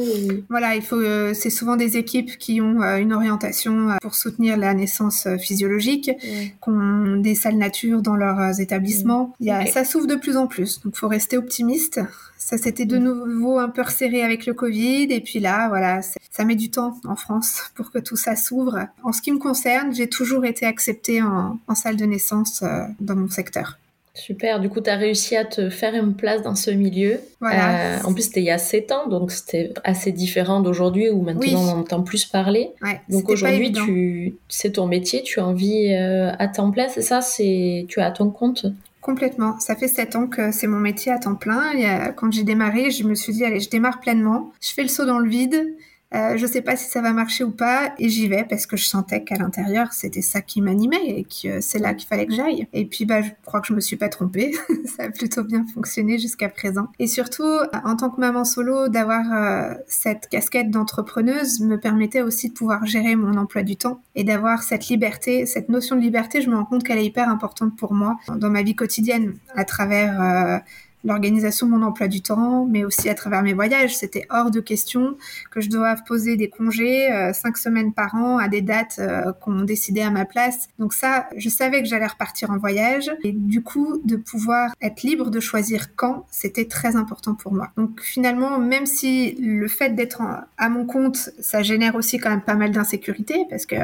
[0.51, 0.97] Voilà, il faut.
[0.97, 5.27] Euh, c'est souvent des équipes qui ont euh, une orientation euh, pour soutenir la naissance
[5.41, 9.35] physiologique, qui ont des salles nature dans leurs établissements.
[9.41, 12.01] Il y a, Ça s'ouvre de plus en plus, donc faut rester optimiste.
[12.39, 16.45] Ça s'était de nouveau un peu resserré avec le Covid, et puis là, voilà, ça
[16.45, 18.87] met du temps en France pour que tout ça s'ouvre.
[19.03, 22.63] En ce qui me concerne, j'ai toujours été acceptée en, en salle de naissance
[23.01, 23.79] dans mon secteur.
[24.17, 27.21] Super, du coup, tu as réussi à te faire une place dans ce milieu.
[27.41, 27.99] Voilà.
[27.99, 31.21] Euh, en plus, c'était il y a 7 ans, donc c'était assez différent d'aujourd'hui où
[31.21, 32.71] maintenant on entend plus parler.
[33.11, 34.37] donc aujourd'hui, tu...
[34.49, 37.21] c'est ton métier, tu as envie euh, à temps plein, c'est ça?
[37.21, 37.85] C'est...
[37.89, 38.67] Tu as à ton compte?
[39.03, 39.61] Complètement.
[39.61, 41.73] Ça fait 7 ans que c'est mon métier à temps plein.
[41.77, 44.51] Et, quand j'ai démarré, je me suis dit, allez, je démarre pleinement.
[44.61, 45.77] Je fais le saut dans le vide.
[46.15, 48.77] Euh, je sais pas si ça va marcher ou pas, et j'y vais parce que
[48.77, 52.35] je sentais qu'à l'intérieur c'était ça qui m'animait et que c'est là qu'il fallait que
[52.35, 52.69] j'aille.
[52.73, 54.53] Et puis bah je crois que je me suis pas trompée,
[54.97, 56.89] ça a plutôt bien fonctionné jusqu'à présent.
[57.01, 62.51] Et surtout en tant que maman solo, d'avoir euh, cette casquette d'entrepreneuse me permettait aussi
[62.51, 66.41] de pouvoir gérer mon emploi du temps et d'avoir cette liberté, cette notion de liberté.
[66.41, 69.65] Je me rends compte qu'elle est hyper importante pour moi dans ma vie quotidienne à
[69.65, 70.59] travers euh,
[71.07, 73.97] l'organisation de mon emploi du temps, mais aussi à travers mes voyages.
[73.97, 75.17] C'était hors de question
[75.51, 79.33] que je doive poser des congés euh, cinq semaines par an à des dates euh,
[79.33, 80.69] qu'on décidait à ma place.
[80.79, 85.03] Donc ça, je savais que j'allais repartir en voyage et du coup de pouvoir être
[85.03, 87.71] libre de choisir quand, c'était très important pour moi.
[87.77, 90.23] Donc finalement, même si le fait d'être
[90.59, 93.77] à mon compte, ça génère aussi quand même pas mal d'insécurité parce que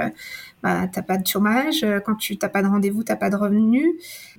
[0.62, 3.36] bah, t'as pas de chômage, euh, quand tu t'as pas de rendez-vous, t'as pas de
[3.36, 3.88] revenus.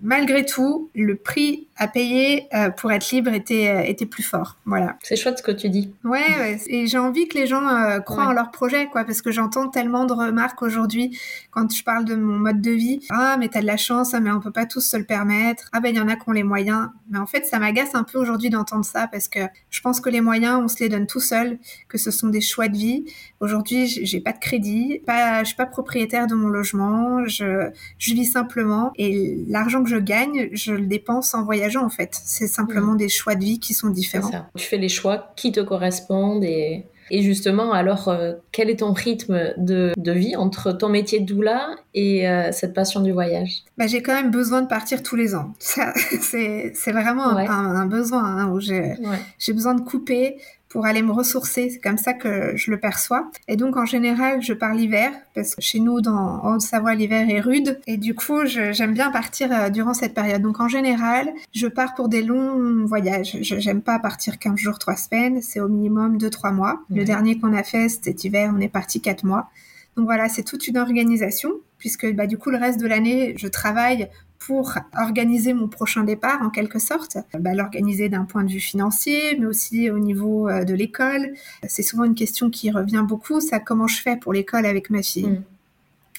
[0.01, 4.57] Malgré tout, le prix à payer euh, pour être libre était euh, était plus fort.
[4.65, 4.97] Voilà.
[5.03, 5.91] C'est chouette ce que tu dis.
[6.05, 7.63] Ouais, et j'ai envie que les gens
[8.05, 11.17] croient en leur projet, quoi, parce que j'entends tellement de remarques aujourd'hui
[11.51, 13.01] quand je parle de mon mode de vie.
[13.09, 15.69] Ah, mais t'as de la chance, ah, mais on peut pas tous se le permettre.
[15.73, 16.87] Ah ben il y en a qui ont les moyens.
[17.09, 20.09] Mais en fait, ça m'agace un peu aujourd'hui d'entendre ça parce que je pense que
[20.09, 21.59] les moyens, on se les donne tout seul,
[21.89, 23.05] que ce sont des choix de vie.
[23.41, 28.13] Aujourd'hui, j'ai pas de crédit, pas, je suis pas propriétaire de mon logement, je, je
[28.13, 32.19] vis simplement et l'argent que je gagne, je le dépense en voyageant en fait.
[32.23, 32.97] C'est simplement mm.
[32.97, 34.31] des choix de vie qui sont différents.
[34.55, 38.93] Tu fais les choix qui te correspondent et, et justement, alors, euh, quel est ton
[38.93, 43.63] rythme de, de, vie entre ton métier de doula et euh, cette passion du voyage?
[43.77, 45.53] Bah, J'ai quand même besoin de partir tous les ans.
[45.59, 50.37] C'est vraiment un, un, besoin hein, où j'ai besoin de couper
[50.73, 51.69] pour aller me ressourcer.
[51.69, 53.29] C'est comme ça que je le perçois.
[53.47, 57.29] Et donc, en général, je pars l'hiver, parce que chez nous, dans, en Haute-Savoie, l'hiver
[57.29, 57.79] est rude.
[57.85, 60.41] Et du coup, j'aime bien partir euh, durant cette période.
[60.41, 63.37] Donc, en général, je pars pour des longs voyages.
[63.41, 65.41] Je J'aime pas partir 15 jours, 3 semaines.
[65.43, 66.81] C'est au minimum 2-3 mois.
[66.89, 69.49] Le dernier qu'on a fait, cet hiver, on est parti 4 mois.
[69.95, 73.47] Donc voilà, c'est toute une organisation puisque bah, du coup le reste de l'année je
[73.47, 74.09] travaille
[74.45, 77.17] pour organiser mon prochain départ en quelque sorte.
[77.39, 81.33] Bah, L'organiser d'un point de vue financier, mais aussi au niveau euh, de l'école.
[81.67, 85.01] C'est souvent une question qui revient beaucoup, ça comment je fais pour l'école avec ma
[85.01, 85.27] fille?
[85.27, 85.43] Mm.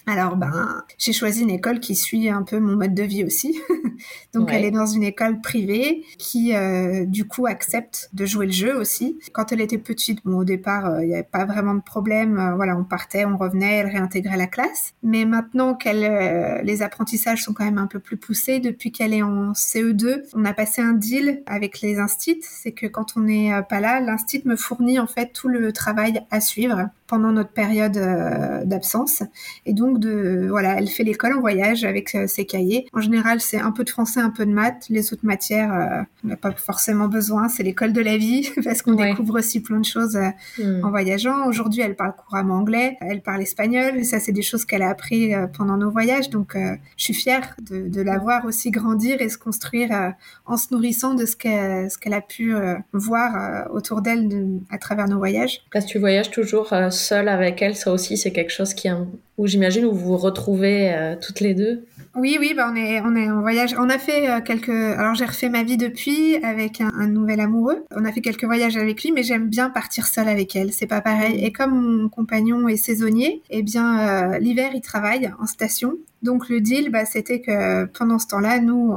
[0.07, 3.59] Alors, ben, j'ai choisi une école qui suit un peu mon mode de vie aussi.
[4.35, 8.53] Donc, elle est dans une école privée qui, euh, du coup, accepte de jouer le
[8.53, 9.19] jeu aussi.
[9.33, 12.39] Quand elle était petite, bon, au départ, euh, il n'y avait pas vraiment de problème.
[12.39, 14.93] Euh, voilà, on partait, on revenait, elle réintégrait la classe.
[15.03, 19.23] Mais maintenant qu'elle, les apprentissages sont quand même un peu plus poussés, depuis qu'elle est
[19.23, 22.41] en CE2, on a passé un deal avec les instits.
[22.43, 26.21] C'est que quand on n'est pas là, l'instit me fournit en fait tout le travail
[26.31, 29.23] à suivre pendant notre période euh, d'absence.
[29.67, 32.89] Et donc, de, voilà, elle fait l'école en voyage avec euh, ses cahiers.
[32.93, 34.87] En général, c'est un peu de français, un peu de maths.
[34.91, 37.49] Les autres matières, on n'a pas forcément besoin.
[37.49, 40.19] C'est l'école de la vie parce qu'on découvre aussi plein de choses
[40.59, 40.85] hmm.
[40.85, 41.47] en voyageant.
[41.47, 43.97] Aujourd'hui, elle parle couramment anglais, elle parle espagnol.
[43.97, 46.31] Et ça, c'est des choses qu'elle a appris pendant nos voyages.
[46.31, 50.15] Donc, je suis fière de, de la voir aussi grandir et se construire
[50.47, 52.55] en se nourrissant de ce qu'elle ce qu'elle a pu
[52.93, 54.29] voir autour d'elle
[54.71, 55.61] à travers nos voyages.
[55.73, 58.89] Parce que tu voyages toujours euh, seule avec elle, ça aussi c'est quelque chose qui,
[59.37, 61.85] où j'imagine où vous vous retrouvez euh, toutes les deux.
[62.17, 63.75] Oui, oui, bah on est, on est en voyage.
[63.77, 64.69] On a fait euh, quelques.
[64.69, 67.85] Alors j'ai refait ma vie depuis avec un, nouvel amoureux.
[67.91, 70.73] On a fait quelques voyages avec lui, mais j'aime bien partir seule avec elle.
[70.73, 71.45] C'est pas pareil.
[71.45, 75.95] Et comme mon compagnon est saisonnier, eh bien l'hiver il travaille en station.
[76.23, 78.97] Donc le deal, bah, c'était que pendant ce temps-là, nous,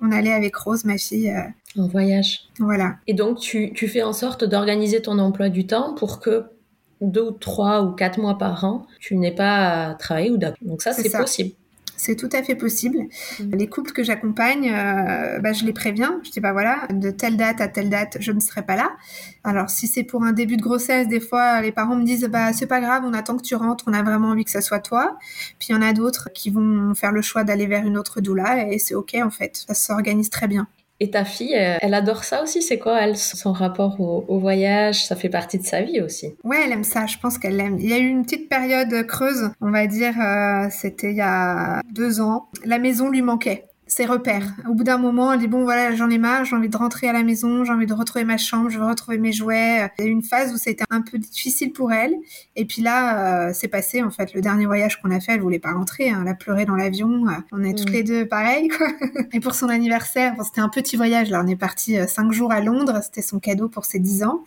[0.00, 1.34] on allait avec Rose, ma fille,
[1.76, 2.42] en voyage.
[2.58, 2.96] Voilà.
[3.06, 6.44] Et donc, tu, tu fais en sorte d'organiser ton emploi du temps pour que
[7.00, 10.66] deux ou trois ou quatre mois par an, tu n'aies pas à travailler ou d'appeler.
[10.66, 11.52] Donc ça, c'est possible.
[11.98, 12.98] C'est tout à fait possible.
[13.40, 13.56] Mm.
[13.56, 16.20] Les couples que j'accompagne, euh, bah, je les préviens.
[16.24, 18.92] Je dis bah voilà, de telle date à telle date, je ne serai pas là.
[19.42, 22.52] Alors si c'est pour un début de grossesse, des fois les parents me disent bah
[22.52, 24.78] c'est pas grave, on attend que tu rentres, on a vraiment envie que ça soit
[24.78, 25.18] toi.
[25.58, 28.20] Puis il y en a d'autres qui vont faire le choix d'aller vers une autre
[28.20, 30.68] doula et c'est ok en fait, ça s'organise très bien.
[31.00, 35.06] Et ta fille, elle adore ça aussi C'est quoi, elle, son rapport au, voyage?
[35.06, 36.34] Ça fait partie de sa vie aussi.
[36.42, 37.06] Ouais, elle aime ça.
[37.06, 37.78] Je pense qu'elle aime.
[37.78, 41.20] Il y a eu une petite période creuse, on va dire, euh, c'était il y
[41.20, 42.48] a deux ans.
[42.64, 44.54] La maison lui manquait ses repères.
[44.68, 47.08] Au bout d'un moment, elle dit bon voilà, j'en ai marre, j'ai envie de rentrer
[47.08, 49.90] à la maison, j'ai envie de retrouver ma chambre, je veux retrouver mes jouets.
[49.98, 52.14] Il y a eu une phase où c'était un peu difficile pour elle.
[52.54, 54.34] Et puis là, euh, c'est passé en fait.
[54.34, 56.20] Le dernier voyage qu'on a fait, elle voulait pas rentrer, hein.
[56.22, 57.26] elle a pleuré dans l'avion.
[57.26, 57.94] Euh, on est toutes mm.
[57.94, 58.86] les deux pareil quoi.
[59.32, 61.30] Et pour son anniversaire, c'était un petit voyage.
[61.30, 63.00] Là, on est parti euh, cinq jours à Londres.
[63.02, 64.44] C'était son cadeau pour ses dix ans.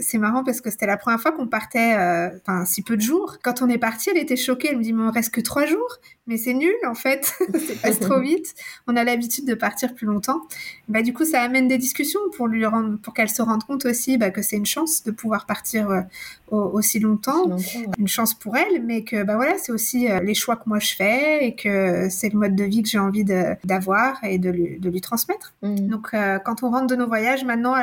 [0.00, 1.94] C'est marrant parce que c'était la première fois qu'on partait,
[2.40, 3.38] enfin si peu de jours.
[3.42, 4.68] Quand on est parti, elle était choquée.
[4.70, 7.80] Elle me dit mais on reste que trois jours mais c'est nul en fait, c'est
[7.80, 8.54] passe trop vite.
[8.86, 10.42] On a l'habitude de partir plus longtemps.
[10.88, 13.86] Bah du coup, ça amène des discussions pour lui rendre, pour qu'elle se rende compte
[13.86, 16.00] aussi bah, que c'est une chance de pouvoir partir euh,
[16.50, 17.56] aussi longtemps,
[17.98, 20.78] une chance pour elle, mais que bah voilà, c'est aussi euh, les choix que moi
[20.78, 24.50] je fais et que c'est le mode de vie que j'ai envie d'avoir et de
[24.50, 25.54] lui, de lui transmettre.
[25.62, 25.76] Mmh.
[25.88, 27.74] Donc euh, quand on rentre de nos voyages, maintenant,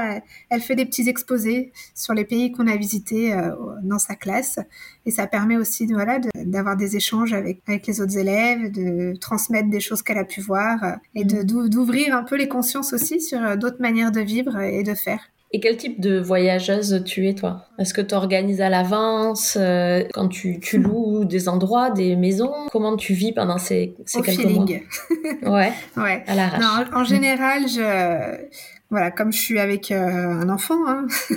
[0.50, 1.72] elle, fait des petits exposés
[2.06, 3.36] sur les pays qu'on a visités
[3.84, 4.60] dans sa classe
[5.06, 9.70] et ça permet aussi voilà d'avoir des échanges avec avec les autres élèves de transmettre
[9.70, 11.70] des choses qu'elle a pu voir euh, et mm.
[11.70, 15.20] d'ouvrir un peu les consciences aussi sur euh, d'autres manières de vivre et de faire.
[15.52, 17.66] Et quel type de voyageuse tu es, toi?
[17.80, 22.52] Est-ce que tu organises à l'avance euh, quand tu, tu, loues des endroits, des maisons?
[22.72, 24.82] Comment tu vis pendant ces, ces quelques feeling.
[25.44, 25.54] mois?
[25.54, 25.72] Ouais.
[25.98, 26.24] ouais.
[26.28, 26.90] À l'arrache.
[26.94, 28.36] En, en général, je
[28.96, 31.06] voilà, comme je suis avec euh, un enfant, hein,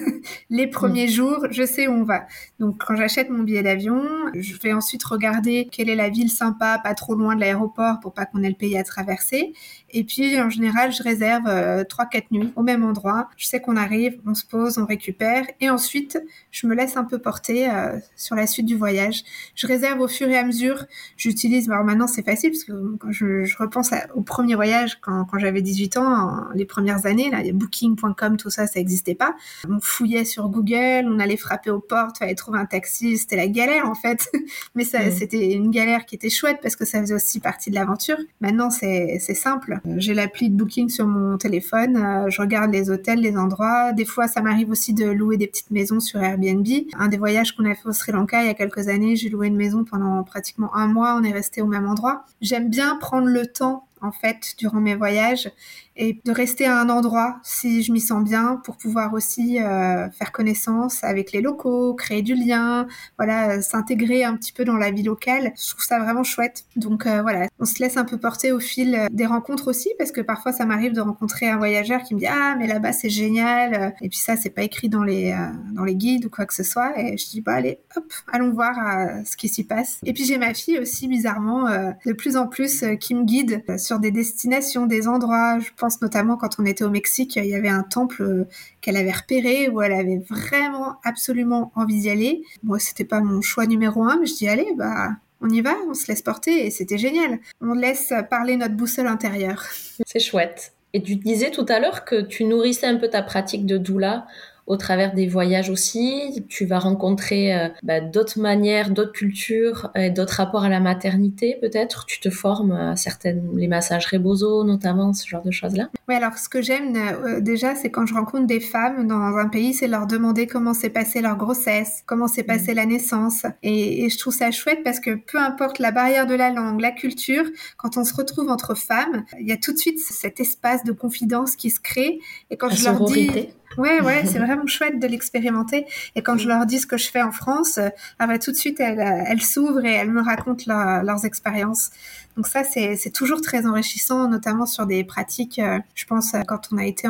[0.50, 1.10] les premiers mm.
[1.10, 2.24] jours, je sais où on va.
[2.60, 4.00] Donc quand j'achète mon billet d'avion,
[4.32, 8.14] je vais ensuite regarder quelle est la ville sympa, pas trop loin de l'aéroport pour
[8.14, 9.54] pas qu'on ait le pays à traverser.
[9.90, 13.28] Et puis en général, je réserve euh, trois, quatre nuits au même endroit.
[13.36, 16.18] Je sais qu'on arrive, on se pose, on récupère, et ensuite
[16.50, 19.22] je me laisse un peu porter euh, sur la suite du voyage.
[19.54, 20.84] Je réserve au fur et à mesure.
[21.16, 21.70] J'utilise.
[21.70, 25.38] Alors maintenant c'est facile parce que quand je, je repense au premier voyage quand, quand
[25.38, 29.34] j'avais 18 ans, les premières années là Booking.com, tout ça, ça n'existait pas.
[29.68, 33.48] On fouillait sur Google, on allait frapper aux portes, fallait trouver un taxi, c'était la
[33.48, 34.30] galère en fait.
[34.74, 35.12] Mais ça, mm.
[35.12, 38.18] c'était une galère qui était chouette parce que ça faisait aussi partie de l'aventure.
[38.40, 39.77] Maintenant, c'est simple.
[39.96, 43.92] J'ai l'appli de Booking sur mon téléphone, euh, je regarde les hôtels, les endroits.
[43.92, 46.66] Des fois, ça m'arrive aussi de louer des petites maisons sur Airbnb.
[46.98, 49.28] Un des voyages qu'on a fait au Sri Lanka il y a quelques années, j'ai
[49.28, 51.18] loué une maison pendant pratiquement un mois.
[51.20, 52.24] On est resté au même endroit.
[52.40, 55.50] J'aime bien prendre le temps en fait durant mes voyages
[55.98, 60.08] et de rester à un endroit si je m'y sens bien pour pouvoir aussi euh,
[60.10, 62.86] faire connaissance avec les locaux, créer du lien,
[63.18, 65.52] voilà, s'intégrer un petit peu dans la vie locale.
[65.60, 66.64] Je trouve ça vraiment chouette.
[66.76, 70.12] Donc euh, voilà, on se laisse un peu porter au fil des rencontres aussi parce
[70.12, 73.10] que parfois ça m'arrive de rencontrer un voyageur qui me dit ah mais là-bas c'est
[73.10, 76.46] génial et puis ça c'est pas écrit dans les euh, dans les guides ou quoi
[76.46, 78.76] que ce soit et je dis bah allez hop allons voir
[79.24, 79.98] ce qui s'y passe.
[80.04, 81.68] Et puis j'ai ma fille aussi bizarrement
[82.06, 85.58] de plus en plus qui me guide sur des destinations, des endroits.
[85.58, 88.44] Je pense notamment quand on était au Mexique, il y avait un temple euh,
[88.80, 92.42] qu'elle avait repéré où elle avait vraiment absolument envie d'y aller.
[92.62, 95.74] Moi, c'était pas mon choix numéro un, mais je dis allez, bah on y va,
[95.88, 97.38] on se laisse porter et c'était génial.
[97.60, 99.64] On laisse parler notre boussole intérieure.
[100.06, 100.72] C'est chouette.
[100.94, 104.26] Et tu disais tout à l'heure que tu nourrissais un peu ta pratique de doula
[104.68, 106.44] au travers des voyages aussi.
[106.48, 111.56] Tu vas rencontrer euh, bah, d'autres manières, d'autres cultures, et d'autres rapports à la maternité
[111.60, 112.06] peut-être.
[112.06, 115.88] Tu te formes à certaines, les massages Rebozo notamment, ce genre de choses-là.
[116.08, 119.48] Oui, alors ce que j'aime euh, déjà, c'est quand je rencontre des femmes dans un
[119.48, 122.76] pays, c'est leur demander comment s'est passée leur grossesse, comment s'est passée mm.
[122.76, 123.46] la naissance.
[123.62, 126.80] Et, et, je trouve ça chouette parce que peu importe la barrière de la langue,
[126.80, 127.44] la culture,
[127.76, 130.92] quand on se retrouve entre femmes, il y a tout de suite cet espace de
[130.92, 132.20] confidence qui se crée.
[132.48, 135.84] Et quand je leur dis Ouais, ouais, c'est vraiment chouette de l'expérimenter.
[136.14, 138.50] Et quand je leur dis ce que je fais en France, euh, ah bah, tout
[138.50, 141.90] de suite, elles, elles s'ouvrent et elles me racontent leurs expériences.
[142.38, 145.58] Donc ça, c'est toujours très enrichissant, notamment sur des pratiques.
[145.58, 147.08] Euh, je pense quand on a été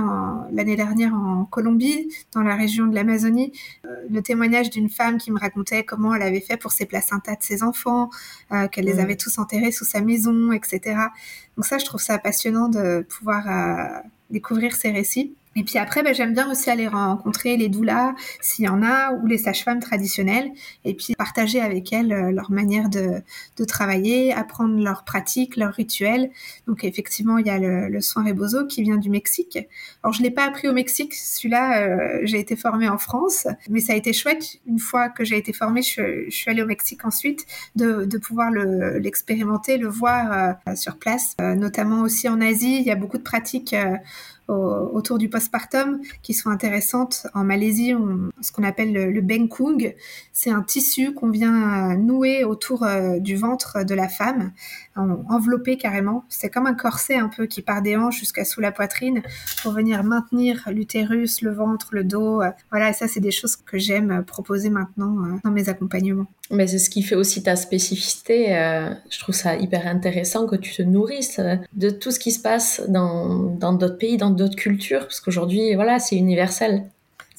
[0.51, 3.53] l'année dernière en Colombie, dans la région de l'Amazonie,
[3.85, 7.37] euh, le témoignage d'une femme qui me racontait comment elle avait fait pour ses placentas
[7.37, 8.09] de ses enfants,
[8.73, 10.97] qu'elle les avait tous enterrés sous sa maison, etc.
[11.59, 15.35] Donc ça, je trouve ça passionnant de pouvoir découvrir ces récits.
[15.57, 19.13] Et puis après, ben, j'aime bien aussi aller rencontrer les doulas, s'il y en a,
[19.13, 20.53] ou les sages-femmes traditionnelles,
[20.85, 23.23] et puis partager avec elles euh, leur manière de,
[23.57, 26.31] de, travailler, apprendre leurs pratiques, leurs rituels.
[26.67, 29.59] Donc effectivement, il y a le, le soin Rebozo qui vient du Mexique.
[30.03, 33.81] Alors je l'ai pas appris au Mexique, celui-là, euh, j'ai été formée en France, mais
[33.81, 34.59] ça a été chouette.
[34.67, 38.19] Une fois que j'ai été formée, je, je, suis allée au Mexique ensuite, de, de
[38.19, 42.77] pouvoir l'expérimenter, le, voir euh, sur place, notamment aussi en Asie.
[42.81, 43.75] Il y a beaucoup de pratiques
[44.49, 47.27] autour du postpartum qui sont intéressantes.
[47.35, 49.95] En Malaisie, on, ce qu'on appelle le, bengkung,
[50.33, 54.53] c'est un tissu qu'on vient nouer autour euh, du ventre de la femme,
[54.97, 56.25] enveloppé carrément.
[56.29, 59.23] C'est comme un corset un peu qui part des hanches jusqu'à sous la poitrine
[59.63, 62.43] pour venir maintenir l'utérus, le ventre, le dos.
[62.71, 66.27] Voilà, ça c'est des choses que j'aime proposer maintenant euh, dans mes accompagnements.
[66.51, 68.57] Mais c'est ce qui fait aussi ta spécificité.
[68.57, 71.41] Euh, je trouve ça hyper intéressant que tu te nourrisses
[71.75, 75.99] de tout ce qui se passe dans d'autres pays, dans d'autres cultures, parce qu'aujourd'hui, voilà,
[75.99, 76.85] c'est universel.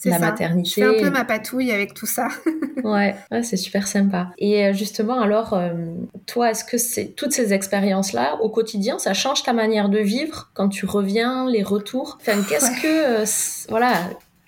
[0.05, 0.19] La ça.
[0.19, 0.81] maternité.
[0.81, 2.29] Je fais un peu ma patouille avec tout ça.
[2.83, 4.29] ouais, ouais c'est super sympa.
[4.37, 5.71] Et euh, justement, alors, euh,
[6.25, 10.51] toi, est-ce que c'est toutes ces expériences-là au quotidien, ça change ta manière de vivre
[10.53, 12.17] quand tu reviens, les retours?
[12.21, 13.93] Enfin, qu'est-ce que, voilà,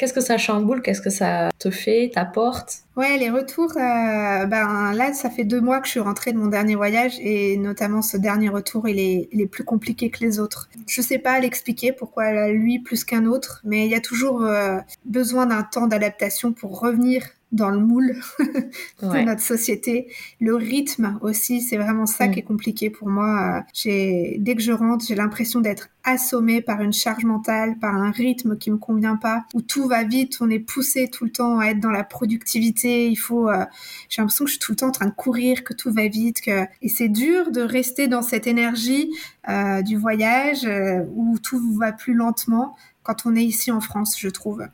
[0.01, 0.81] Qu'est-ce que ça chamboule?
[0.81, 2.77] Qu'est-ce que ça te fait, t'apporte?
[2.97, 6.39] Ouais, les retours, euh, ben là, ça fait deux mois que je suis rentrée de
[6.39, 10.21] mon dernier voyage et notamment ce dernier retour, il est, il est plus compliqué que
[10.21, 10.69] les autres.
[10.87, 14.79] Je sais pas l'expliquer pourquoi lui plus qu'un autre, mais il y a toujours euh,
[15.05, 17.21] besoin d'un temps d'adaptation pour revenir
[17.51, 18.15] dans le moule
[19.01, 20.07] de notre société.
[20.39, 22.31] Le rythme aussi, c'est vraiment ça mm.
[22.31, 23.63] qui est compliqué pour moi.
[23.73, 28.11] J'ai, dès que je rentre, j'ai l'impression d'être assommée par une charge mentale, par un
[28.11, 31.59] rythme qui me convient pas, où tout va vite, on est poussé tout le temps
[31.59, 33.07] à être dans la productivité.
[33.07, 33.65] Il faut, euh,
[34.09, 36.07] j'ai l'impression que je suis tout le temps en train de courir, que tout va
[36.07, 39.11] vite, que et c'est dur de rester dans cette énergie
[39.49, 44.15] euh, du voyage euh, où tout va plus lentement quand on est ici en France,
[44.17, 44.67] je trouve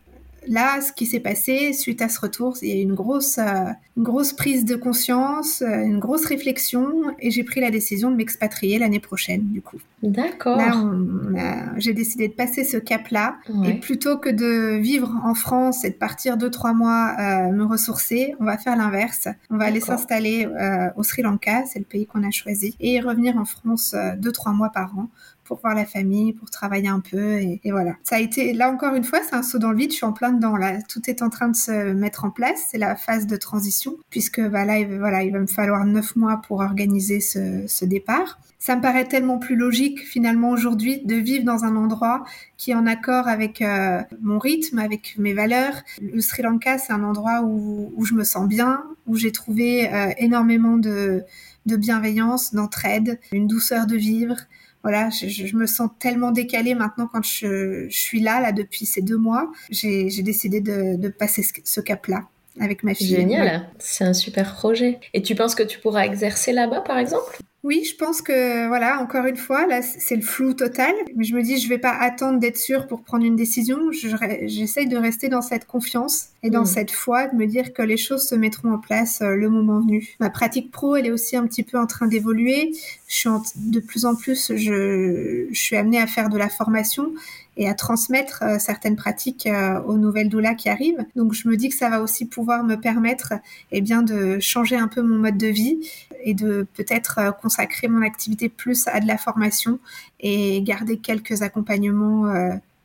[0.48, 3.72] là, ce qui s'est passé suite à ce retour, il y a une grosse, euh,
[3.96, 8.16] une grosse prise de conscience, euh, une grosse réflexion, et j'ai pris la décision de
[8.16, 9.78] m'expatrier l'année prochaine, du coup.
[10.04, 10.58] D'accord.
[10.58, 15.90] Là, j'ai décidé de passer ce cap-là, et plutôt que de vivre en France et
[15.90, 19.28] de partir deux trois mois euh, me ressourcer, on va faire l'inverse.
[19.50, 20.48] On va aller s'installer
[20.96, 24.54] au Sri Lanka, c'est le pays qu'on a choisi, et revenir en France deux trois
[24.54, 25.10] mois par an
[25.48, 27.40] pour voir la famille, pour travailler un peu.
[27.40, 27.96] Et, voilà.
[28.04, 29.92] Ça a été, là encore une fois, c'est un saut dans le vide.
[29.92, 30.58] Je suis en plein dedans.
[30.58, 32.68] Là, tout est en train de se mettre en place.
[32.70, 36.16] C'est la phase de transition, puisque bah, là, il, voilà, il va me falloir neuf
[36.16, 38.40] mois pour organiser ce, départ.
[38.60, 42.26] Ça me paraît tellement plus logique finalement aujourd'hui de vivre dans un endroit
[42.58, 45.76] qui est en accord avec euh, mon rythme, avec mes valeurs.
[46.02, 50.10] Le Sri Lanka, c'est un endroit où, je me sens bien, où j'ai trouvé euh,
[50.18, 51.24] énormément de
[51.66, 54.36] bienveillance, d'entraide, une douceur de vivre
[54.84, 59.18] voilà, je, me sens tellement décalée maintenant quand je, suis là, là, depuis ces deux
[59.18, 59.52] mois.
[59.70, 62.24] J'ai décidé de, passer ce, cap-là
[62.60, 63.08] avec ma fille.
[63.08, 65.00] Génial, c'est un super projet.
[65.14, 67.38] Et tu penses que tu pourras exercer là-bas, par exemple?
[67.68, 70.94] Oui, je pense que voilà, encore une fois, là, c'est le flou total.
[71.18, 73.92] Mais je me dis, je vais pas attendre d'être sûre pour prendre une décision.
[73.92, 76.66] J'essaye de rester dans cette confiance et dans mm.
[76.66, 79.82] cette foi, de me dire que les choses se mettront en place euh, le moment
[79.82, 80.16] venu.
[80.22, 82.72] Ma pratique pro, elle est aussi un petit peu en train d'évoluer.
[83.10, 87.12] Je suis de plus en plus, je, je suis amenée à faire de la formation
[87.58, 91.04] et à transmettre euh, certaines pratiques euh, aux nouvelles doulas qui arrivent.
[91.16, 93.34] Donc je me dis que ça va aussi pouvoir me permettre
[93.72, 95.80] eh bien de changer un peu mon mode de vie
[96.24, 99.80] et de peut-être euh, consacrer mon activité plus à de la formation
[100.20, 102.26] et garder quelques accompagnements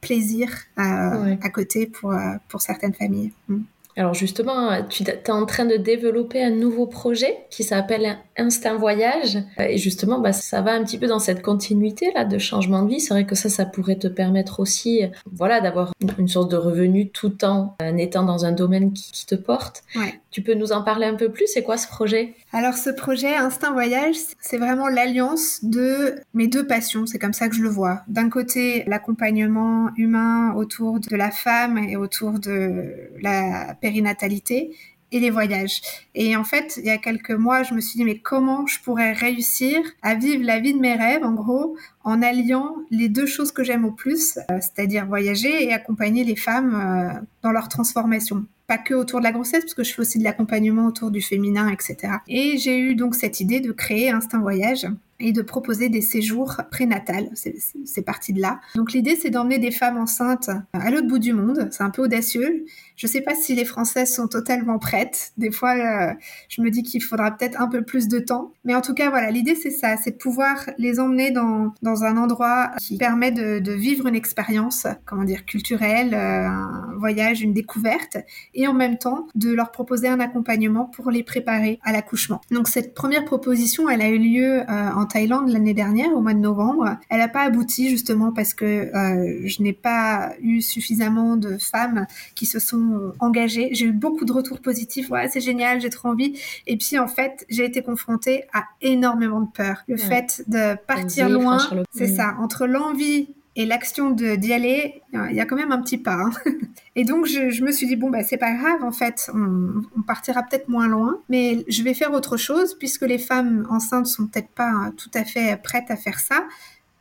[0.00, 2.14] plaisir à côté pour,
[2.48, 3.32] pour certaines familles.
[3.48, 3.60] Mm.
[3.96, 9.38] Alors justement, tu es en train de développer un nouveau projet qui s'appelle Instinct Voyage.
[9.58, 12.88] Et justement, bah, ça va un petit peu dans cette continuité là de changement de
[12.88, 13.00] vie.
[13.00, 17.10] C'est vrai que ça, ça pourrait te permettre aussi, voilà, d'avoir une source de revenus
[17.12, 19.84] tout en étant dans un domaine qui, te porte.
[20.32, 21.46] Tu peux nous en parler un peu plus?
[21.46, 22.34] C'est quoi ce projet?
[22.52, 27.48] Alors ce projet Instinct Voyage, c'est vraiment l'alliance de mes deux passions, c'est comme ça
[27.48, 28.00] que je le vois.
[28.08, 34.74] D'un côté, l'accompagnement humain autour de la femme et autour de la périnatalité,
[35.12, 35.82] et les voyages.
[36.14, 38.80] Et en fait, il y a quelques mois, je me suis dit, mais comment je
[38.80, 43.26] pourrais réussir à vivre la vie de mes rêves, en gros, en alliant les deux
[43.26, 47.68] choses que j'aime au plus, euh, c'est-à-dire voyager et accompagner les femmes euh, dans leur
[47.68, 51.10] transformation pas que autour de la grossesse, parce que je fais aussi de l'accompagnement autour
[51.10, 52.14] du féminin, etc.
[52.26, 54.86] Et j'ai eu donc cette idée de créer Instinct Voyage,
[55.22, 57.30] et de proposer des séjours prénatales.
[57.34, 58.60] C'est parti de là.
[58.74, 61.68] Donc l'idée, c'est d'emmener des femmes enceintes à l'autre bout du monde.
[61.70, 62.64] C'est un peu audacieux.
[62.96, 65.32] Je ne sais pas si les Françaises sont totalement prêtes.
[65.36, 66.12] Des fois, euh,
[66.48, 68.52] je me dis qu'il faudra peut-être un peu plus de temps.
[68.64, 69.96] Mais en tout cas, voilà, l'idée, c'est ça.
[69.96, 74.14] C'est de pouvoir les emmener dans, dans un endroit qui permet de, de vivre une
[74.14, 78.18] expérience, comment dire, culturelle, euh, un voyage, une découverte,
[78.54, 82.40] et en même temps, de leur proposer un accompagnement pour les préparer à l'accouchement.
[82.50, 86.34] Donc cette première proposition, elle a eu lieu euh, en Thaïlande l'année dernière, au mois
[86.34, 86.96] de novembre.
[87.08, 92.06] Elle n'a pas abouti justement parce que euh, je n'ai pas eu suffisamment de femmes
[92.34, 93.68] qui se sont engagées.
[93.72, 95.10] J'ai eu beaucoup de retours positifs.
[95.10, 96.38] Ouais, c'est génial, j'ai trop envie.
[96.66, 99.82] Et puis en fait, j'ai été confrontée à énormément de peur.
[99.86, 101.58] Le fait de partir loin,
[101.92, 105.98] c'est ça, entre l'envie et l'action d'y aller, il y a quand même un petit
[105.98, 106.14] pas.
[106.14, 106.30] Hein.
[106.96, 110.02] Et donc, je, me suis dit, bon, bah, c'est pas grave, en fait, on, on
[110.02, 114.26] partira peut-être moins loin, mais je vais faire autre chose, puisque les femmes enceintes sont
[114.26, 116.44] peut-être pas tout à fait prêtes à faire ça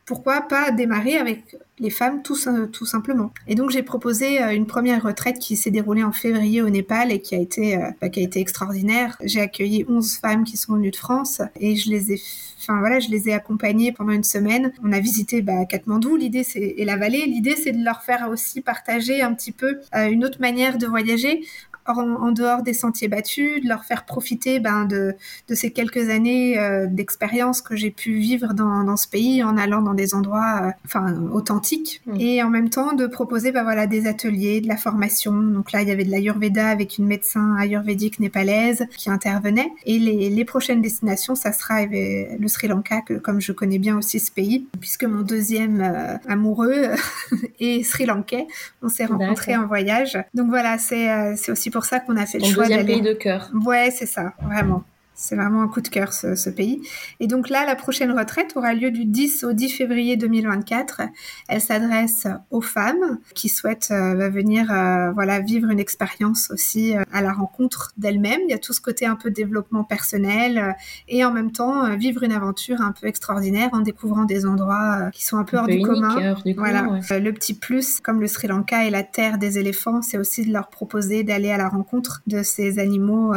[0.04, 3.32] pourquoi pas démarrer avec les femmes tout, simplement.
[3.48, 7.10] Et donc j'ai proposé euh, une première retraite qui s'est déroulée en février au Népal
[7.10, 9.16] et qui a été, euh, bah, qui a été extraordinaire.
[9.24, 12.22] J'ai accueilli 11 femmes qui sont venues de France et je les ai
[12.62, 14.72] Enfin voilà, je les ai accompagnées pendant une semaine.
[14.84, 17.26] On a visité bah, Katmandou, l'idée c'est et la vallée.
[17.26, 20.86] L'idée c'est de leur faire aussi partager un petit peu euh, une autre manière de
[20.86, 21.44] voyager
[21.86, 25.14] en, dehors des sentiers battus, de leur faire profiter ben, de,
[25.48, 29.56] de ces quelques années euh, d'expérience que j'ai pu vivre dans, dans, ce pays en
[29.56, 32.16] allant dans des endroits euh, authentiques mm.
[32.20, 35.32] et en même temps de proposer ben, voilà, des ateliers, de la formation.
[35.32, 39.98] Donc là, il y avait de l'Ayurveda avec une médecin ayurvédique népalaise qui intervenait et
[39.98, 44.20] les, les prochaines destinations, ça sera le Sri Lanka, que, comme je connais bien aussi
[44.20, 46.90] ce pays, puisque mon deuxième euh, amoureux
[47.60, 48.46] est Sri Lankais.
[48.82, 50.18] On s'est rencontrés en voyage.
[50.34, 52.84] Donc voilà, c'est aussi pour ça qu'on a fait le choix d'aller.
[52.84, 53.50] pays de cœur.
[53.64, 54.84] Ouais, c'est ça, vraiment.
[55.14, 56.82] C'est vraiment un coup de cœur ce, pays.
[57.20, 61.02] Et donc là, la prochaine retraite aura lieu du 10 au 10 février 2024.
[61.48, 67.02] Elle s'adresse aux femmes qui souhaitent euh, venir euh, voilà vivre une expérience aussi euh,
[67.12, 68.40] à la rencontre d'elles-mêmes.
[68.48, 70.74] Il y a tout ce côté un peu développement personnel
[71.08, 75.24] et en même temps vivre une aventure un peu extraordinaire en découvrant des endroits qui
[75.24, 76.34] sont un peu hors du commun.
[76.56, 77.00] voilà.
[77.10, 80.52] Le petit plus, comme le Sri Lanka et la terre des éléphants, c'est aussi de
[80.52, 83.34] leur proposer d'aller à la rencontre de ces animaux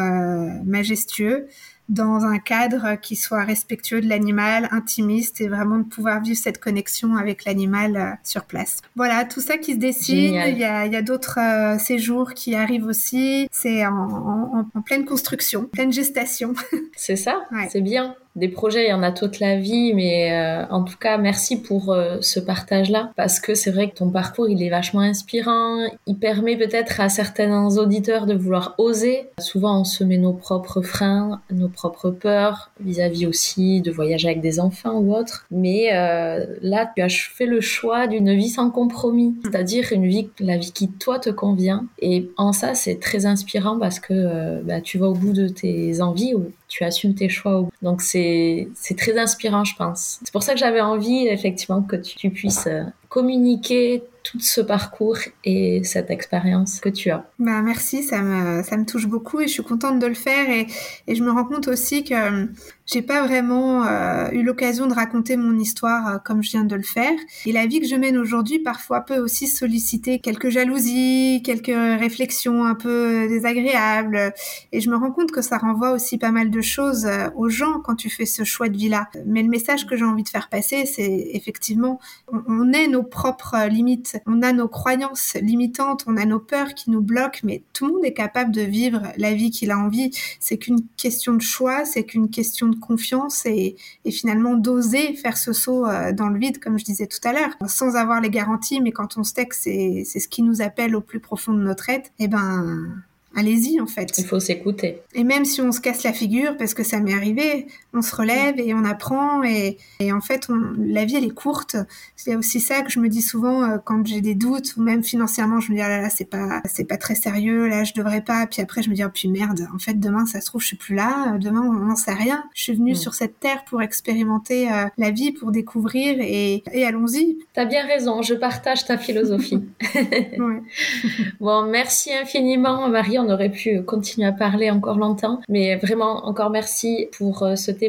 [0.65, 1.47] majestueux
[1.89, 6.59] dans un cadre qui soit respectueux de l'animal, intimiste et vraiment de pouvoir vivre cette
[6.59, 8.81] connexion avec l'animal euh, sur place.
[8.95, 10.41] Voilà, tout ça qui se dessine.
[10.47, 13.47] Il y a, d'autres euh, séjours qui arrivent aussi.
[13.51, 16.53] C'est en, en, pleine construction, pleine gestation.
[16.95, 20.65] C'est ça, c'est bien des projets, il y en a toute la vie, mais euh,
[20.69, 24.49] en tout cas, merci pour euh, ce partage-là, parce que c'est vrai que ton parcours,
[24.49, 29.29] il est vachement inspirant, il permet peut-être à certains auditeurs de vouloir oser.
[29.39, 34.41] Souvent, on se met nos propres freins, nos propres peurs, vis-à-vis aussi de voyager avec
[34.41, 35.45] des enfants ou autre.
[35.49, 40.29] Mais euh, là, tu as fait le choix d'une vie sans compromis, c'est-à-dire une vie,
[40.39, 41.85] la vie qui toi te convient.
[41.99, 46.01] Et en ça, c'est très inspirant parce que bah, tu vas au bout de tes
[46.01, 46.33] envies,
[46.75, 47.65] tu assumes tes choix.
[47.81, 48.67] Donc c'est
[48.97, 50.19] très inspirant, je pense.
[50.23, 55.19] C'est pour ça que j'avais envie, effectivement, que tu puisses euh, communiquer tout ce parcours
[55.43, 57.29] et cette expérience que tu as.
[57.37, 60.49] Bah merci, ça me, ça me touche beaucoup et je suis contente de le faire
[60.49, 60.65] et,
[61.07, 62.47] et je me rends compte aussi que euh,
[62.87, 66.75] j'ai pas vraiment euh, eu l'occasion de raconter mon histoire euh, comme je viens de
[66.75, 67.13] le faire.
[67.45, 72.65] Et la vie que je mène aujourd'hui parfois peut aussi solliciter quelques jalousies, quelques réflexions
[72.65, 74.33] un peu désagréables.
[74.71, 77.79] Et je me rends compte que ça renvoie aussi pas mal de choses aux gens
[77.83, 79.07] quand tu fais ce choix de vie-là.
[79.27, 81.99] Mais le message que j'ai envie de faire passer, c'est effectivement,
[82.31, 86.73] on, on est nos propres limites on a nos croyances limitantes, on a nos peurs
[86.73, 89.77] qui nous bloquent, mais tout le monde est capable de vivre la vie qu'il a
[89.77, 90.11] envie.
[90.39, 93.75] C'est qu'une question de choix, c'est qu'une question de confiance et,
[94.09, 97.55] finalement d'oser faire ce saut euh, dans le vide, comme je disais tout à l'heure,
[97.67, 101.01] sans avoir les garanties, mais quand on sait que c'est ce qui nous appelle au
[101.01, 103.03] plus profond de notre être, eh ben
[103.35, 104.17] allez-y en fait.
[104.17, 105.01] Il faut s'écouter.
[105.13, 108.15] Et même si on se casse la figure, parce que ça m'est arrivé, on se
[108.15, 111.77] relève et on apprend et, et en fait, on, la vie elle est courte.
[112.15, 115.03] C'est aussi ça que je me dis souvent euh, quand j'ai des doutes ou même
[115.03, 117.93] financièrement, je me dis ah là là c'est pas c'est pas très sérieux, là je
[117.93, 118.45] devrais pas.
[118.47, 120.67] Puis après je me dis oh puis merde, en fait demain ça se trouve je
[120.67, 122.43] suis plus là, demain on n'en sait rien.
[122.53, 122.95] Je suis venue mm.
[122.95, 127.37] sur cette terre pour expérimenter euh, la vie, pour découvrir et, et allons-y.
[127.53, 129.63] T'as bien raison, je partage ta philosophie.
[131.39, 136.49] bon merci infiniment Marie, on aurait pu continuer à parler encore longtemps, mais vraiment encore
[136.49, 137.84] merci pour euh, ce témoignage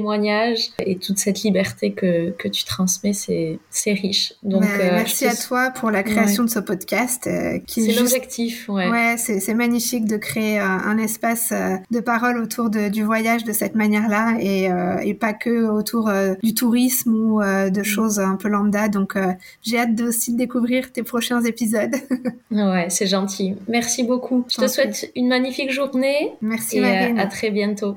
[0.79, 4.35] et toute cette liberté que, que tu transmets, c'est riche.
[4.43, 7.27] Donc, bah, euh, merci à toi pour la création de ce podcast.
[7.27, 8.89] Euh, c'est l'objectif, ouais.
[8.89, 11.53] Ouais, c'est magnifique de créer un espace
[11.91, 14.69] de parole autour de, du voyage de cette manière-là et,
[15.09, 16.11] et, pas que autour
[16.43, 17.85] du tourisme ou de mm.
[17.85, 18.89] choses un peu lambda.
[18.89, 19.15] Donc,
[19.63, 21.95] j'ai hâte aussi de découvrir tes prochains épisodes.
[22.51, 23.55] ouais, c'est gentil.
[23.69, 24.45] Merci beaucoup.
[24.51, 26.33] Je te souhaite une magnifique journée.
[26.41, 27.19] Merci, et Marine.
[27.19, 27.97] à très bientôt.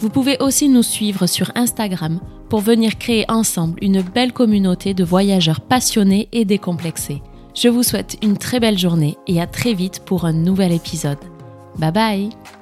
[0.00, 5.04] Vous pouvez aussi nous suivre sur Instagram pour venir créer ensemble une belle communauté de
[5.04, 7.22] voyageurs passionnés et décomplexés.
[7.54, 11.18] Je vous souhaite une très belle journée et à très vite pour un nouvel épisode.
[11.78, 12.59] Bye bye